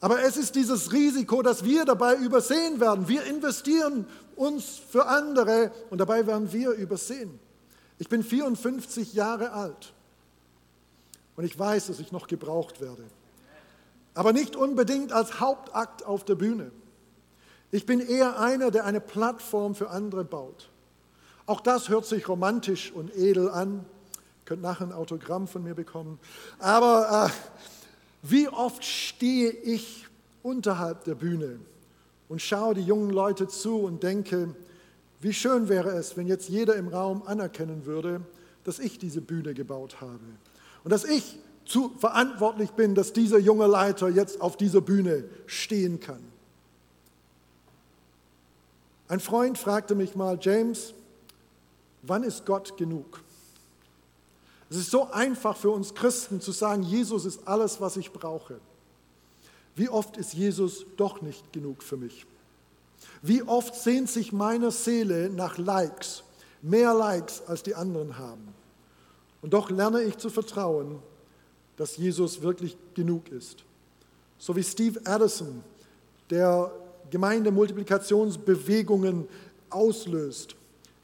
aber 0.01 0.21
es 0.21 0.38
ist 0.38 0.56
dieses 0.56 0.91
Risiko, 0.91 1.41
das 1.41 1.63
wir 1.63 1.86
dabei 1.86 2.15
übersehen 2.15 2.80
werden. 2.80 3.08
Wir 3.08 3.23
investieren 3.23 4.06
uns 4.36 4.80
für 4.89 5.08
andere 5.08 5.71
und 5.89 5.99
dabei 5.99 6.28
werden 6.28 6.51
wir 6.51 6.71
übersehen. 6.71 7.39
Ich 7.97 8.10
bin 8.10 8.23
54 8.23 9.13
Jahre 9.13 9.51
alt 9.51 9.93
und 11.36 11.45
ich 11.45 11.58
weiß, 11.58 11.88
dass 11.88 11.99
ich 11.99 12.12
noch 12.12 12.28
gebraucht 12.28 12.82
werde. 12.82 13.04
Aber 14.13 14.32
nicht 14.32 14.56
unbedingt 14.56 15.12
als 15.12 15.39
Hauptakt 15.39 16.06
auf 16.06 16.23
der 16.23 16.36
Bühne. 16.36 16.71
Ich 17.71 17.86
bin 17.86 17.99
eher 17.99 18.39
einer, 18.39 18.71
der 18.71 18.86
eine 18.86 19.01
Plattform 19.01 19.75
für 19.75 19.89
andere 19.89 20.23
baut. 20.23 20.69
Auch 21.45 21.62
das 21.62 21.89
hört 21.89 22.06
sich 22.06 22.28
romantisch 22.28 22.91
und 22.91 23.15
edel 23.15 23.49
an. 23.49 23.86
Könnt 24.45 24.62
nachher 24.62 24.86
ein 24.86 24.93
Autogramm 24.93 25.47
von 25.47 25.63
mir 25.63 25.73
bekommen. 25.73 26.19
Aber 26.60 27.27
äh, 27.27 27.58
wie 28.21 28.47
oft 28.47 28.84
stehe 28.84 29.49
ich 29.49 30.05
unterhalb 30.43 31.03
der 31.03 31.15
Bühne 31.15 31.60
und 32.29 32.41
schaue 32.41 32.75
die 32.75 32.81
jungen 32.84 33.10
Leute 33.10 33.47
zu 33.47 33.79
und 33.79 34.03
denke, 34.03 34.55
wie 35.19 35.34
schön 35.34 35.69
wäre 35.69 35.89
es, 35.89 36.17
wenn 36.17 36.27
jetzt 36.27 36.49
jeder 36.49 36.75
im 36.75 36.88
Raum 36.88 37.23
anerkennen 37.25 37.86
würde, 37.86 38.21
dass 38.63 38.79
ich 38.79 38.99
diese 38.99 39.21
Bühne 39.21 39.53
gebaut 39.53 40.01
habe 40.01 40.19
und 40.84 40.91
dass 40.91 41.03
ich 41.03 41.38
zu 41.65 41.89
verantwortlich 41.97 42.71
bin, 42.71 42.93
dass 42.93 43.13
dieser 43.13 43.39
junge 43.39 43.67
Leiter 43.67 44.08
jetzt 44.10 44.39
auf 44.41 44.55
dieser 44.55 44.81
Bühne 44.81 45.23
stehen 45.47 45.99
kann. 45.99 46.21
Ein 49.08 49.19
Freund 49.19 49.58
fragte 49.58 49.95
mich 49.95 50.15
mal, 50.15 50.38
James, 50.41 50.93
wann 52.01 52.23
ist 52.23 52.45
Gott 52.45 52.77
genug? 52.77 53.21
Es 54.75 54.81
ist 54.81 54.91
so 54.91 55.09
einfach 55.09 55.55
für 55.55 55.69
uns 55.69 55.93
Christen 55.93 56.41
zu 56.41 56.51
sagen, 56.51 56.83
Jesus 56.83 57.23
ist 57.23 57.47
alles, 57.47 57.79
was 57.79 57.95
ich 57.95 58.11
brauche. 58.11 58.59
Wie 59.73 59.88
oft 59.88 60.17
ist 60.17 60.33
Jesus 60.33 60.85
doch 60.97 61.21
nicht 61.21 61.53
genug 61.53 61.81
für 61.81 61.95
mich? 61.95 62.25
Wie 63.21 63.41
oft 63.41 63.73
sehnt 63.73 64.09
sich 64.09 64.33
meine 64.33 64.71
Seele 64.71 65.29
nach 65.29 65.57
Likes, 65.57 66.25
mehr 66.61 66.93
Likes 66.93 67.41
als 67.47 67.63
die 67.63 67.73
anderen 67.73 68.17
haben? 68.17 68.53
Und 69.41 69.53
doch 69.53 69.69
lerne 69.69 70.01
ich 70.01 70.17
zu 70.17 70.29
vertrauen, 70.29 70.99
dass 71.77 71.95
Jesus 71.95 72.41
wirklich 72.41 72.75
genug 72.95 73.29
ist. 73.29 73.63
So 74.38 74.57
wie 74.57 74.63
Steve 74.63 74.99
Addison, 75.05 75.63
der 76.29 76.69
Gemeindemultiplikationsbewegungen 77.11 79.25
auslöst. 79.69 80.57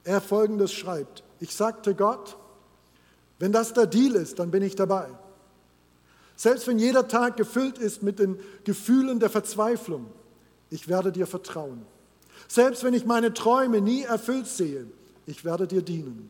Er 0.03 0.19
folgendes 0.19 0.73
schreibt, 0.73 1.23
ich 1.39 1.55
sagte 1.55 1.95
Gott, 1.95 2.35
wenn 3.41 3.51
das 3.51 3.73
der 3.73 3.87
Deal 3.87 4.13
ist, 4.13 4.37
dann 4.37 4.51
bin 4.51 4.61
ich 4.61 4.75
dabei. 4.75 5.07
Selbst 6.35 6.67
wenn 6.67 6.77
jeder 6.77 7.07
Tag 7.07 7.37
gefüllt 7.37 7.79
ist 7.79 8.03
mit 8.03 8.19
den 8.19 8.39
Gefühlen 8.65 9.19
der 9.19 9.31
Verzweiflung, 9.31 10.05
ich 10.69 10.87
werde 10.87 11.11
dir 11.11 11.25
vertrauen. 11.25 11.81
Selbst 12.47 12.83
wenn 12.83 12.93
ich 12.93 13.05
meine 13.05 13.33
Träume 13.33 13.81
nie 13.81 14.03
erfüllt 14.03 14.45
sehe, 14.45 14.85
ich 15.25 15.43
werde 15.43 15.65
dir 15.65 15.81
dienen. 15.81 16.29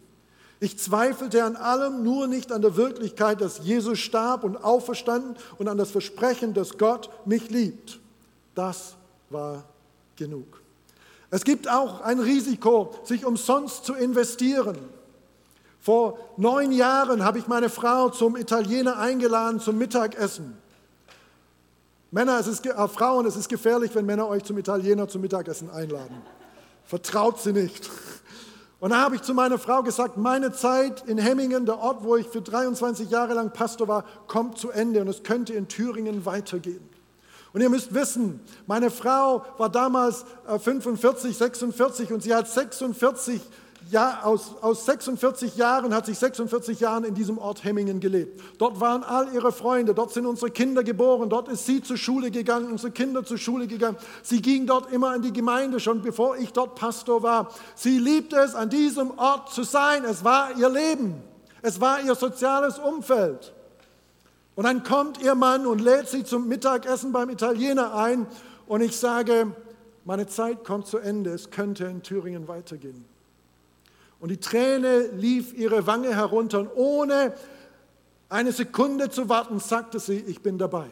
Ich 0.62 0.80
zweifelte 0.80 1.44
an 1.44 1.58
allem, 1.58 2.04
nur 2.04 2.28
nicht 2.28 2.54
an 2.54 2.62
der 2.62 2.78
Wirklichkeit, 2.78 3.42
dass 3.42 3.60
Jesus 3.60 4.00
starb 4.00 4.46
und 4.46 4.56
auferstanden 4.56 5.36
und 5.58 5.68
an 5.68 5.78
das 5.78 5.92
Versprechen, 5.92 6.54
dass 6.54 6.78
Gott 6.78 7.10
mich 7.26 7.50
liebt. 7.50 8.00
Das 8.56 8.96
war 9.30 9.66
genug. 10.16 10.62
Es 11.30 11.44
gibt 11.44 11.70
auch 11.70 12.00
ein 12.02 12.20
Risiko, 12.20 12.96
sich 13.04 13.26
umsonst 13.26 13.84
zu 13.84 13.96
investieren. 13.96 14.78
Vor 15.82 16.20
neun 16.38 16.72
Jahren 16.72 17.26
habe 17.26 17.40
ich 17.40 17.48
meine 17.48 17.68
Frau 17.68 18.10
zum 18.10 18.36
Italiener 18.38 19.00
eingeladen 19.00 19.60
zum 19.60 19.80
Mittagessen. 19.80 20.56
Männer, 22.12 22.40
es 22.40 22.46
ist, 22.46 22.66
äh, 22.68 22.88
Frauen, 22.88 23.26
es 23.26 23.36
ist 23.36 23.50
gefährlich, 23.50 23.96
wenn 23.96 24.06
Männer 24.06 24.28
euch 24.28 24.44
zum 24.44 24.60
Italiener 24.60 25.08
zum 25.08 25.22
Mittagessen 25.22 25.72
einladen. 25.72 26.22
Vertraut 26.84 27.40
sie 27.40 27.52
nicht. 27.52 27.90
Und 28.80 28.92
da 28.92 28.98
habe 28.98 29.16
ich 29.16 29.24
zu 29.24 29.34
meiner 29.34 29.58
Frau 29.58 29.82
gesagt, 29.82 30.18
meine 30.18 30.52
Zeit 30.52 31.08
in 31.08 31.18
Hemmingen, 31.18 31.66
der 31.66 31.80
Ort, 31.80 32.04
wo 32.04 32.16
ich 32.16 32.28
für 32.28 32.42
23 32.42 33.10
Jahre 33.10 33.34
lang 33.34 33.52
Pastor 33.52 33.88
war, 33.88 34.06
kommt 34.28 34.60
zu 34.60 34.70
Ende 34.70 35.02
und 35.02 35.08
es 35.08 35.24
könnte 35.24 35.54
in 35.54 35.68
Thüringen 35.68 36.26
weitergehen. 36.26 36.88
Und 37.54 37.62
ihr 37.62 37.70
müsst 37.70 37.94
wissen, 37.94 38.40
meine 38.68 38.92
Frau 38.92 39.44
war 39.58 39.70
damals 39.70 40.26
45, 40.48 41.32
äh, 41.32 41.34
46 41.34 42.14
und 42.14 42.22
sie 42.22 42.36
hat 42.36 42.48
46 42.48 43.42
ja, 43.90 44.22
aus, 44.24 44.56
aus 44.62 44.86
46 44.86 45.56
Jahren, 45.56 45.94
hat 45.94 46.06
sich 46.06 46.18
46 46.18 46.80
Jahren 46.80 47.04
in 47.04 47.14
diesem 47.14 47.38
Ort 47.38 47.64
Hemmingen 47.64 48.00
gelebt. 48.00 48.42
Dort 48.58 48.80
waren 48.80 49.04
all 49.04 49.34
ihre 49.34 49.52
Freunde, 49.52 49.94
dort 49.94 50.14
sind 50.14 50.26
unsere 50.26 50.52
Kinder 50.52 50.84
geboren, 50.84 51.30
dort 51.30 51.48
ist 51.48 51.66
sie 51.66 51.82
zur 51.82 51.98
Schule 51.98 52.32
gegangen, 52.32 52.72
unsere 52.72 52.92
Kinder 52.92 53.24
zur 53.26 53.38
Schule 53.38 53.68
gegangen. 53.68 53.98
Sie 54.24 54.42
ging 54.42 54.66
dort 54.66 54.92
immer 54.92 55.16
in 55.16 55.22
die 55.22 55.34
Gemeinde, 55.34 55.80
schon 55.80 56.02
bevor 56.02 56.38
ich 56.38 56.54
dort 56.54 56.76
Pastor 56.76 57.24
war. 57.24 57.52
Sie 57.76 57.98
liebte 57.98 58.38
es, 58.38 58.56
an 58.56 58.70
diesem 58.70 59.18
Ort 59.18 59.52
zu 59.52 59.64
sein. 59.64 60.06
Es 60.06 60.24
war 60.24 60.58
ihr 60.58 60.70
Leben, 60.70 61.22
es 61.62 61.82
war 61.82 62.02
ihr 62.02 62.16
soziales 62.16 62.80
Umfeld. 62.80 63.54
Und 64.56 64.66
dann 64.66 64.84
kommt 64.84 65.22
ihr 65.22 65.36
Mann 65.36 65.66
und 65.66 65.80
lädt 65.80 66.08
sie 66.08 66.24
zum 66.24 66.48
Mittagessen 66.48 67.12
beim 67.12 67.30
Italiener 67.30 67.96
ein 67.96 68.28
und 68.68 68.82
ich 68.82 68.96
sage, 68.96 69.54
meine 70.06 70.28
Zeit 70.28 70.64
kommt 70.64 70.88
zu 70.88 70.98
Ende, 70.98 71.32
es 71.32 71.52
könnte 71.52 71.86
in 71.86 72.04
Thüringen 72.04 72.48
weitergehen. 72.48 73.11
Und 74.22 74.30
die 74.30 74.40
Träne 74.40 75.08
lief 75.08 75.52
ihre 75.54 75.88
Wange 75.88 76.16
herunter 76.16 76.60
und 76.60 76.70
ohne 76.76 77.34
eine 78.30 78.52
Sekunde 78.52 79.10
zu 79.10 79.28
warten, 79.28 79.60
sagte 79.60 80.00
sie, 80.00 80.20
ich 80.20 80.42
bin 80.42 80.60
dabei. 80.60 80.86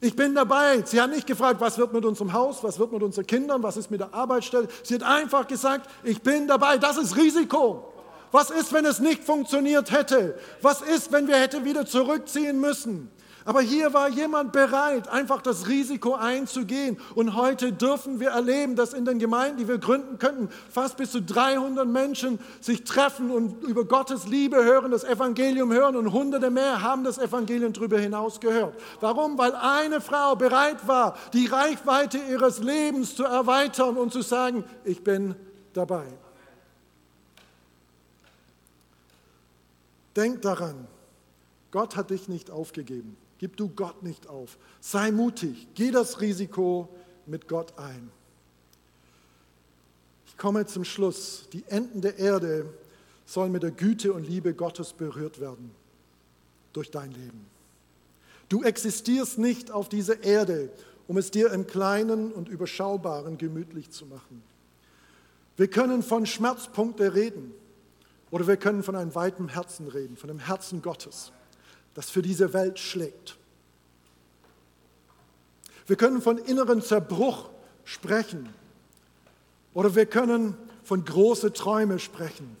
Ich 0.00 0.14
bin 0.14 0.36
dabei. 0.36 0.82
Sie 0.86 1.00
hat 1.00 1.10
nicht 1.10 1.26
gefragt, 1.26 1.60
was 1.60 1.76
wird 1.76 1.92
mit 1.92 2.04
unserem 2.04 2.32
Haus, 2.32 2.62
was 2.62 2.78
wird 2.78 2.92
mit 2.92 3.02
unseren 3.02 3.26
Kindern, 3.26 3.64
was 3.64 3.76
ist 3.76 3.90
mit 3.90 3.98
der 3.98 4.14
Arbeitsstelle. 4.14 4.68
Sie 4.84 4.94
hat 4.94 5.02
einfach 5.02 5.48
gesagt, 5.48 5.90
ich 6.04 6.22
bin 6.22 6.46
dabei. 6.46 6.78
Das 6.78 6.96
ist 6.96 7.16
Risiko. 7.16 7.92
Was 8.30 8.50
ist, 8.50 8.72
wenn 8.72 8.84
es 8.84 9.00
nicht 9.00 9.24
funktioniert 9.24 9.90
hätte? 9.90 10.38
Was 10.62 10.82
ist, 10.82 11.10
wenn 11.10 11.26
wir 11.26 11.36
hätten 11.36 11.64
wieder 11.64 11.84
zurückziehen 11.84 12.60
müssen? 12.60 13.10
Aber 13.48 13.62
hier 13.62 13.94
war 13.94 14.10
jemand 14.10 14.52
bereit, 14.52 15.08
einfach 15.08 15.40
das 15.40 15.68
Risiko 15.68 16.14
einzugehen. 16.14 16.98
Und 17.14 17.34
heute 17.34 17.72
dürfen 17.72 18.20
wir 18.20 18.28
erleben, 18.28 18.76
dass 18.76 18.92
in 18.92 19.06
den 19.06 19.18
Gemeinden, 19.18 19.56
die 19.56 19.66
wir 19.66 19.78
gründen 19.78 20.18
könnten, 20.18 20.50
fast 20.68 20.98
bis 20.98 21.12
zu 21.12 21.22
300 21.22 21.88
Menschen 21.88 22.40
sich 22.60 22.84
treffen 22.84 23.30
und 23.30 23.64
über 23.64 23.86
Gottes 23.86 24.26
Liebe 24.26 24.62
hören, 24.62 24.90
das 24.90 25.02
Evangelium 25.02 25.72
hören 25.72 25.96
und 25.96 26.12
Hunderte 26.12 26.50
mehr 26.50 26.82
haben 26.82 27.04
das 27.04 27.16
Evangelium 27.16 27.72
darüber 27.72 27.98
hinaus 27.98 28.38
gehört. 28.38 28.78
Warum? 29.00 29.38
Weil 29.38 29.54
eine 29.54 30.02
Frau 30.02 30.36
bereit 30.36 30.86
war, 30.86 31.16
die 31.32 31.46
Reichweite 31.46 32.18
ihres 32.18 32.58
Lebens 32.58 33.16
zu 33.16 33.24
erweitern 33.24 33.96
und 33.96 34.12
zu 34.12 34.20
sagen, 34.20 34.62
ich 34.84 35.02
bin 35.02 35.34
dabei. 35.72 36.04
Denk 40.14 40.42
daran, 40.42 40.86
Gott 41.70 41.96
hat 41.96 42.10
dich 42.10 42.28
nicht 42.28 42.50
aufgegeben. 42.50 43.16
Gib 43.38 43.56
du 43.56 43.68
Gott 43.68 44.02
nicht 44.02 44.26
auf. 44.26 44.58
Sei 44.80 45.10
mutig. 45.10 45.68
Geh 45.74 45.90
das 45.90 46.20
Risiko 46.20 46.88
mit 47.26 47.48
Gott 47.48 47.78
ein. 47.78 48.10
Ich 50.26 50.36
komme 50.36 50.66
zum 50.66 50.84
Schluss. 50.84 51.48
Die 51.52 51.64
Enden 51.68 52.00
der 52.00 52.18
Erde 52.18 52.66
sollen 53.26 53.52
mit 53.52 53.62
der 53.62 53.70
Güte 53.70 54.12
und 54.12 54.26
Liebe 54.26 54.54
Gottes 54.54 54.92
berührt 54.92 55.40
werden. 55.40 55.74
durch 56.72 56.90
dein 56.90 57.10
Leben. 57.10 57.46
Du 58.48 58.62
existierst 58.62 59.38
nicht 59.38 59.70
auf 59.70 59.88
dieser 59.88 60.22
Erde, 60.22 60.70
um 61.08 61.16
es 61.16 61.30
dir 61.30 61.50
im 61.52 61.66
Kleinen 61.66 62.30
und 62.30 62.48
Überschaubaren 62.48 63.36
gemütlich 63.36 63.90
zu 63.90 64.06
machen. 64.06 64.42
Wir 65.56 65.68
können 65.68 66.02
von 66.02 66.24
Schmerzpunkten 66.24 67.08
reden 67.08 67.52
oder 68.30 68.46
wir 68.46 68.56
können 68.56 68.82
von 68.82 68.94
einem 68.94 69.14
weiten 69.14 69.48
Herzen 69.48 69.88
reden, 69.88 70.16
von 70.16 70.28
dem 70.28 70.38
Herzen 70.38 70.82
Gottes, 70.82 71.32
das 71.98 72.10
für 72.10 72.22
diese 72.22 72.52
Welt 72.52 72.78
schlägt. 72.78 73.36
Wir 75.88 75.96
können 75.96 76.22
von 76.22 76.38
inneren 76.38 76.80
Zerbruch 76.80 77.50
sprechen 77.84 78.48
oder 79.74 79.96
wir 79.96 80.06
können 80.06 80.56
von 80.84 81.04
großen 81.04 81.52
Träumen 81.54 81.98
sprechen. 81.98 82.56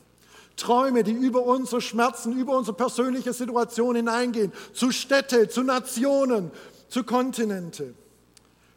Träume, 0.56 1.04
die 1.04 1.12
über 1.12 1.44
unsere 1.44 1.80
Schmerzen, 1.80 2.36
über 2.36 2.58
unsere 2.58 2.76
persönliche 2.76 3.32
Situation 3.32 3.94
hineingehen, 3.94 4.52
zu 4.72 4.90
Städte, 4.90 5.48
zu 5.48 5.62
Nationen, 5.62 6.50
zu 6.88 7.04
Kontinente. 7.04 7.94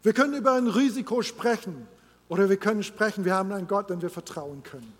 Wir 0.04 0.12
können 0.12 0.34
über 0.34 0.52
ein 0.52 0.68
Risiko 0.68 1.22
sprechen 1.22 1.88
oder 2.28 2.48
wir 2.48 2.56
können 2.56 2.84
sprechen, 2.84 3.24
wir 3.24 3.34
haben 3.34 3.50
einen 3.50 3.66
Gott, 3.66 3.90
den 3.90 4.00
wir 4.00 4.10
vertrauen 4.10 4.62
können. 4.62 4.92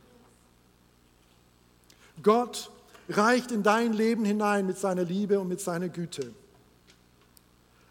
Gott 2.21 2.72
reicht 3.09 3.51
in 3.51 3.63
dein 3.63 3.93
Leben 3.93 4.25
hinein 4.25 4.67
mit 4.67 4.79
seiner 4.79 5.05
Liebe 5.05 5.41
und 5.41 5.49
mit 5.49 5.61
seiner 5.61 5.89
Güte. 5.89 6.33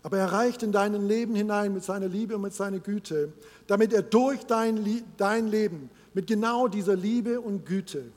Aber 0.03 0.17
er 0.17 0.31
reicht 0.31 0.63
in 0.63 0.71
dein 0.71 0.93
Leben 1.07 1.35
hinein 1.35 1.73
mit 1.73 1.83
seiner 1.83 2.07
Liebe 2.07 2.35
und 2.35 2.41
mit 2.41 2.53
seiner 2.53 2.79
Güte, 2.79 3.33
damit 3.67 3.93
er 3.93 4.01
durch 4.01 4.43
dein, 4.45 5.03
dein 5.17 5.47
Leben 5.47 5.89
mit 6.13 6.27
genau 6.27 6.67
dieser 6.67 6.95
Liebe 6.95 7.39
und 7.39 7.65
Güte 7.65 8.11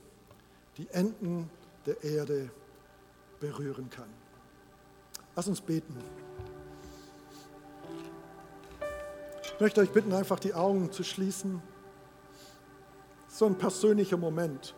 die 0.77 0.87
Enden 0.89 1.49
der 1.85 2.03
Erde 2.03 2.49
berühren 3.39 3.89
kann. 3.89 4.09
Lass 5.35 5.47
uns 5.47 5.61
beten. 5.61 5.95
Ich 9.43 9.59
möchte 9.59 9.81
euch 9.81 9.91
bitten, 9.91 10.11
einfach 10.11 10.39
die 10.39 10.53
Augen 10.53 10.91
zu 10.91 11.03
schließen. 11.03 11.61
So 13.27 13.45
ein 13.45 13.57
persönlicher 13.57 14.17
Moment. 14.17 14.73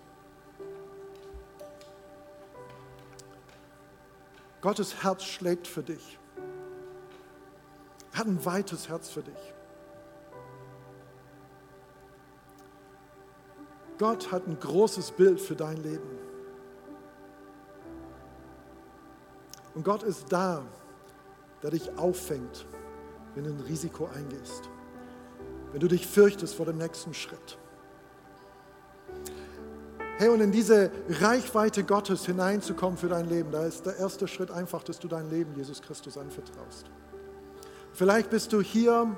Gottes 4.68 5.02
Herz 5.02 5.24
schlägt 5.24 5.66
für 5.66 5.82
dich. 5.82 6.20
Er 8.12 8.20
hat 8.20 8.28
ein 8.28 8.44
weites 8.44 8.90
Herz 8.90 9.10
für 9.10 9.24
dich. 9.24 9.54
Gott 13.98 14.30
hat 14.30 14.46
ein 14.46 14.60
großes 14.60 15.12
Bild 15.12 15.40
für 15.40 15.56
dein 15.56 15.78
Leben. 15.78 16.10
Und 19.74 19.86
Gott 19.86 20.04
ist 20.04 20.26
da, 20.34 20.66
der 21.64 21.72
dich 21.72 21.98
auffängt, 21.98 22.66
wenn 23.36 23.46
du 23.46 23.52
ein 23.52 23.62
Risiko 23.62 24.08
eingehst, 24.08 24.70
wenn 25.72 25.80
du 25.80 25.88
dich 25.88 26.06
fürchtest 26.06 26.56
vor 26.56 26.66
dem 26.66 26.78
nächsten 26.78 27.14
Schritt. 27.14 27.58
Hey, 30.20 30.30
und 30.30 30.42
in 30.42 30.52
diese 30.52 30.90
Reichweite 31.10 31.84
Gottes 31.84 32.26
hineinzukommen 32.26 32.98
für 32.98 33.08
dein 33.08 33.30
Leben, 33.30 33.52
da 33.52 33.66
ist 33.66 33.86
der 33.86 33.98
erste 33.98 34.28
Schritt 34.28 34.50
einfach, 34.50 34.82
dass 34.82 34.98
du 34.98 35.08
dein 35.08 35.30
Leben 35.30 35.54
Jesus 35.56 35.80
Christus 35.80 36.18
anvertraust. 36.18 36.88
Vielleicht 37.94 38.32
bist 38.32 38.52
du 38.52 38.60
hier 38.60 39.16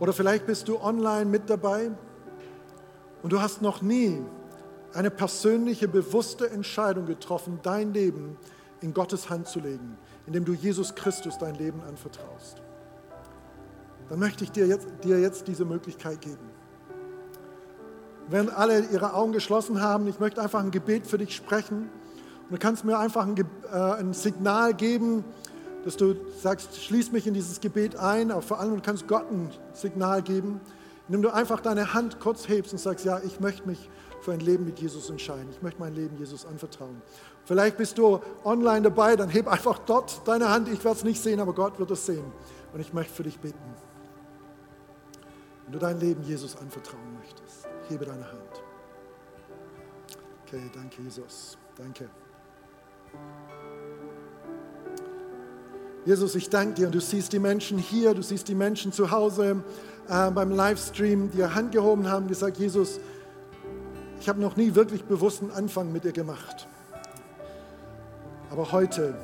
oder 0.00 0.12
vielleicht 0.12 0.44
bist 0.46 0.66
du 0.66 0.80
online 0.80 1.26
mit 1.26 1.48
dabei 1.48 1.92
und 3.22 3.32
du 3.32 3.40
hast 3.40 3.62
noch 3.62 3.80
nie 3.80 4.24
eine 4.92 5.12
persönliche, 5.12 5.86
bewusste 5.86 6.50
Entscheidung 6.50 7.06
getroffen, 7.06 7.60
dein 7.62 7.92
Leben 7.92 8.36
in 8.80 8.92
Gottes 8.92 9.30
Hand 9.30 9.46
zu 9.46 9.60
legen, 9.60 9.96
indem 10.26 10.44
du 10.44 10.52
Jesus 10.52 10.96
Christus 10.96 11.38
dein 11.38 11.54
Leben 11.54 11.80
anvertraust. 11.82 12.60
Dann 14.08 14.18
möchte 14.18 14.42
ich 14.42 14.50
dir 14.50 14.66
jetzt, 14.66 14.88
dir 15.04 15.20
jetzt 15.20 15.46
diese 15.46 15.64
Möglichkeit 15.64 16.20
geben. 16.20 16.55
Wenn 18.28 18.50
alle 18.50 18.80
ihre 18.86 19.14
Augen 19.14 19.32
geschlossen 19.32 19.80
haben, 19.80 20.06
ich 20.08 20.18
möchte 20.18 20.42
einfach 20.42 20.60
ein 20.60 20.70
Gebet 20.70 21.06
für 21.06 21.18
dich 21.18 21.34
sprechen. 21.34 21.90
Und 22.48 22.52
du 22.52 22.58
kannst 22.58 22.84
mir 22.84 22.98
einfach 22.98 23.26
ein, 23.26 23.36
äh, 23.36 23.76
ein 23.76 24.12
Signal 24.12 24.74
geben, 24.74 25.24
dass 25.84 25.96
du 25.96 26.16
sagst, 26.40 26.82
schließ 26.82 27.12
mich 27.12 27.26
in 27.28 27.34
dieses 27.34 27.60
Gebet 27.60 27.96
ein, 27.96 28.32
aber 28.32 28.42
vor 28.42 28.58
allem 28.58 28.74
du 28.74 28.82
kannst 28.82 29.06
Gott 29.06 29.30
ein 29.30 29.50
Signal 29.72 30.22
geben, 30.22 30.60
indem 31.06 31.22
du 31.22 31.32
einfach 31.32 31.60
deine 31.60 31.94
Hand 31.94 32.18
kurz 32.18 32.48
hebst 32.48 32.72
und 32.72 32.78
sagst, 32.78 33.04
ja, 33.04 33.20
ich 33.24 33.38
möchte 33.38 33.66
mich 33.68 33.88
für 34.20 34.32
ein 34.32 34.40
Leben 34.40 34.64
mit 34.64 34.80
Jesus 34.80 35.08
entscheiden. 35.08 35.46
Ich 35.52 35.62
möchte 35.62 35.78
mein 35.78 35.94
Leben 35.94 36.16
Jesus 36.16 36.44
anvertrauen. 36.44 37.00
Vielleicht 37.44 37.76
bist 37.76 37.96
du 37.98 38.18
online 38.42 38.82
dabei, 38.82 39.14
dann 39.14 39.28
heb 39.28 39.46
einfach 39.46 39.78
dort 39.78 40.26
deine 40.26 40.48
Hand. 40.48 40.66
Ich 40.66 40.84
werde 40.84 40.98
es 40.98 41.04
nicht 41.04 41.22
sehen, 41.22 41.38
aber 41.38 41.52
Gott 41.52 41.78
wird 41.78 41.92
es 41.92 42.04
sehen. 42.04 42.24
Und 42.72 42.80
ich 42.80 42.92
möchte 42.92 43.14
für 43.14 43.22
dich 43.22 43.38
beten. 43.38 43.56
Wenn 45.64 45.72
du 45.72 45.78
dein 45.78 46.00
Leben 46.00 46.24
Jesus 46.24 46.56
anvertrauen 46.56 47.14
möchtest, 47.20 47.68
hebe 47.88 48.04
deine 48.04 48.24
Hand. 48.24 48.62
Okay, 50.46 50.62
danke 50.74 51.02
Jesus. 51.02 51.58
Danke. 51.76 52.08
Jesus, 56.04 56.36
ich 56.36 56.48
danke 56.48 56.74
dir 56.74 56.86
und 56.86 56.94
du 56.94 57.00
siehst 57.00 57.32
die 57.32 57.40
Menschen 57.40 57.78
hier, 57.78 58.14
du 58.14 58.22
siehst 58.22 58.46
die 58.46 58.54
Menschen 58.54 58.92
zu 58.92 59.10
Hause 59.10 59.64
äh, 60.08 60.30
beim 60.30 60.52
Livestream, 60.52 61.30
die 61.32 61.38
ihre 61.38 61.54
Hand 61.54 61.72
gehoben 61.72 62.08
haben, 62.08 62.28
gesagt, 62.28 62.58
Jesus, 62.58 63.00
ich 64.20 64.28
habe 64.28 64.40
noch 64.40 64.56
nie 64.56 64.74
wirklich 64.74 65.04
bewussten 65.04 65.50
Anfang 65.50 65.92
mit 65.92 66.04
dir 66.04 66.12
gemacht. 66.12 66.68
Aber 68.50 68.70
heute 68.70 69.16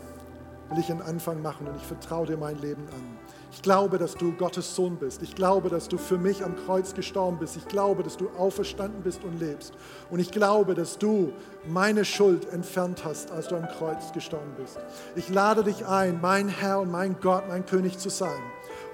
will 0.70 0.78
ich 0.80 0.90
einen 0.90 1.02
Anfang 1.02 1.40
machen 1.40 1.68
und 1.68 1.76
ich 1.76 1.86
vertraue 1.86 2.26
dir 2.26 2.36
mein 2.36 2.58
Leben 2.58 2.82
an. 2.88 3.18
Ich 3.54 3.60
glaube, 3.60 3.98
dass 3.98 4.14
du 4.14 4.32
Gottes 4.32 4.74
Sohn 4.74 4.96
bist. 4.96 5.22
Ich 5.22 5.34
glaube, 5.34 5.68
dass 5.68 5.86
du 5.86 5.98
für 5.98 6.16
mich 6.16 6.42
am 6.42 6.56
Kreuz 6.56 6.94
gestorben 6.94 7.38
bist. 7.38 7.56
Ich 7.56 7.68
glaube, 7.68 8.02
dass 8.02 8.16
du 8.16 8.30
auferstanden 8.30 9.02
bist 9.02 9.22
und 9.24 9.38
lebst. 9.38 9.74
Und 10.10 10.20
ich 10.20 10.30
glaube, 10.30 10.74
dass 10.74 10.98
du 10.98 11.32
meine 11.68 12.06
Schuld 12.06 12.48
entfernt 12.50 13.04
hast, 13.04 13.30
als 13.30 13.48
du 13.48 13.56
am 13.56 13.68
Kreuz 13.68 14.10
gestorben 14.12 14.54
bist. 14.56 14.78
Ich 15.16 15.28
lade 15.28 15.64
dich 15.64 15.86
ein, 15.86 16.18
mein 16.22 16.48
Herr 16.48 16.80
und 16.80 16.90
mein 16.90 17.16
Gott, 17.20 17.44
mein 17.46 17.66
König 17.66 17.98
zu 17.98 18.08
sein. 18.08 18.40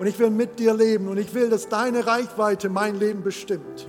Und 0.00 0.08
ich 0.08 0.18
will 0.18 0.30
mit 0.30 0.58
dir 0.58 0.74
leben 0.74 1.06
und 1.06 1.18
ich 1.18 1.34
will, 1.34 1.50
dass 1.50 1.68
deine 1.68 2.06
Reichweite 2.06 2.68
mein 2.68 2.98
Leben 2.98 3.22
bestimmt. 3.22 3.86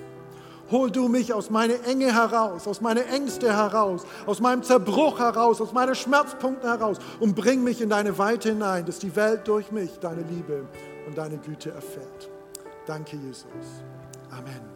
Hol 0.71 0.91
du 0.91 1.07
mich 1.07 1.33
aus 1.33 1.49
meiner 1.49 1.83
Enge 1.85 2.13
heraus, 2.13 2.67
aus 2.67 2.81
meiner 2.81 3.05
Ängste 3.07 3.51
heraus, 3.55 4.05
aus 4.25 4.39
meinem 4.39 4.63
Zerbruch 4.63 5.19
heraus, 5.19 5.61
aus 5.61 5.73
meinen 5.73 5.95
Schmerzpunkten 5.95 6.69
heraus 6.69 6.97
und 7.19 7.35
bring 7.35 7.63
mich 7.63 7.81
in 7.81 7.89
deine 7.89 8.17
Weite 8.17 8.49
hinein, 8.49 8.85
dass 8.85 8.99
die 8.99 9.15
Welt 9.15 9.47
durch 9.47 9.71
mich 9.71 9.97
deine 9.99 10.21
Liebe 10.21 10.67
und 11.07 11.17
deine 11.17 11.37
Güte 11.37 11.71
erfährt. 11.71 12.29
Danke, 12.85 13.17
Jesus. 13.17 13.45
Amen. 14.31 14.68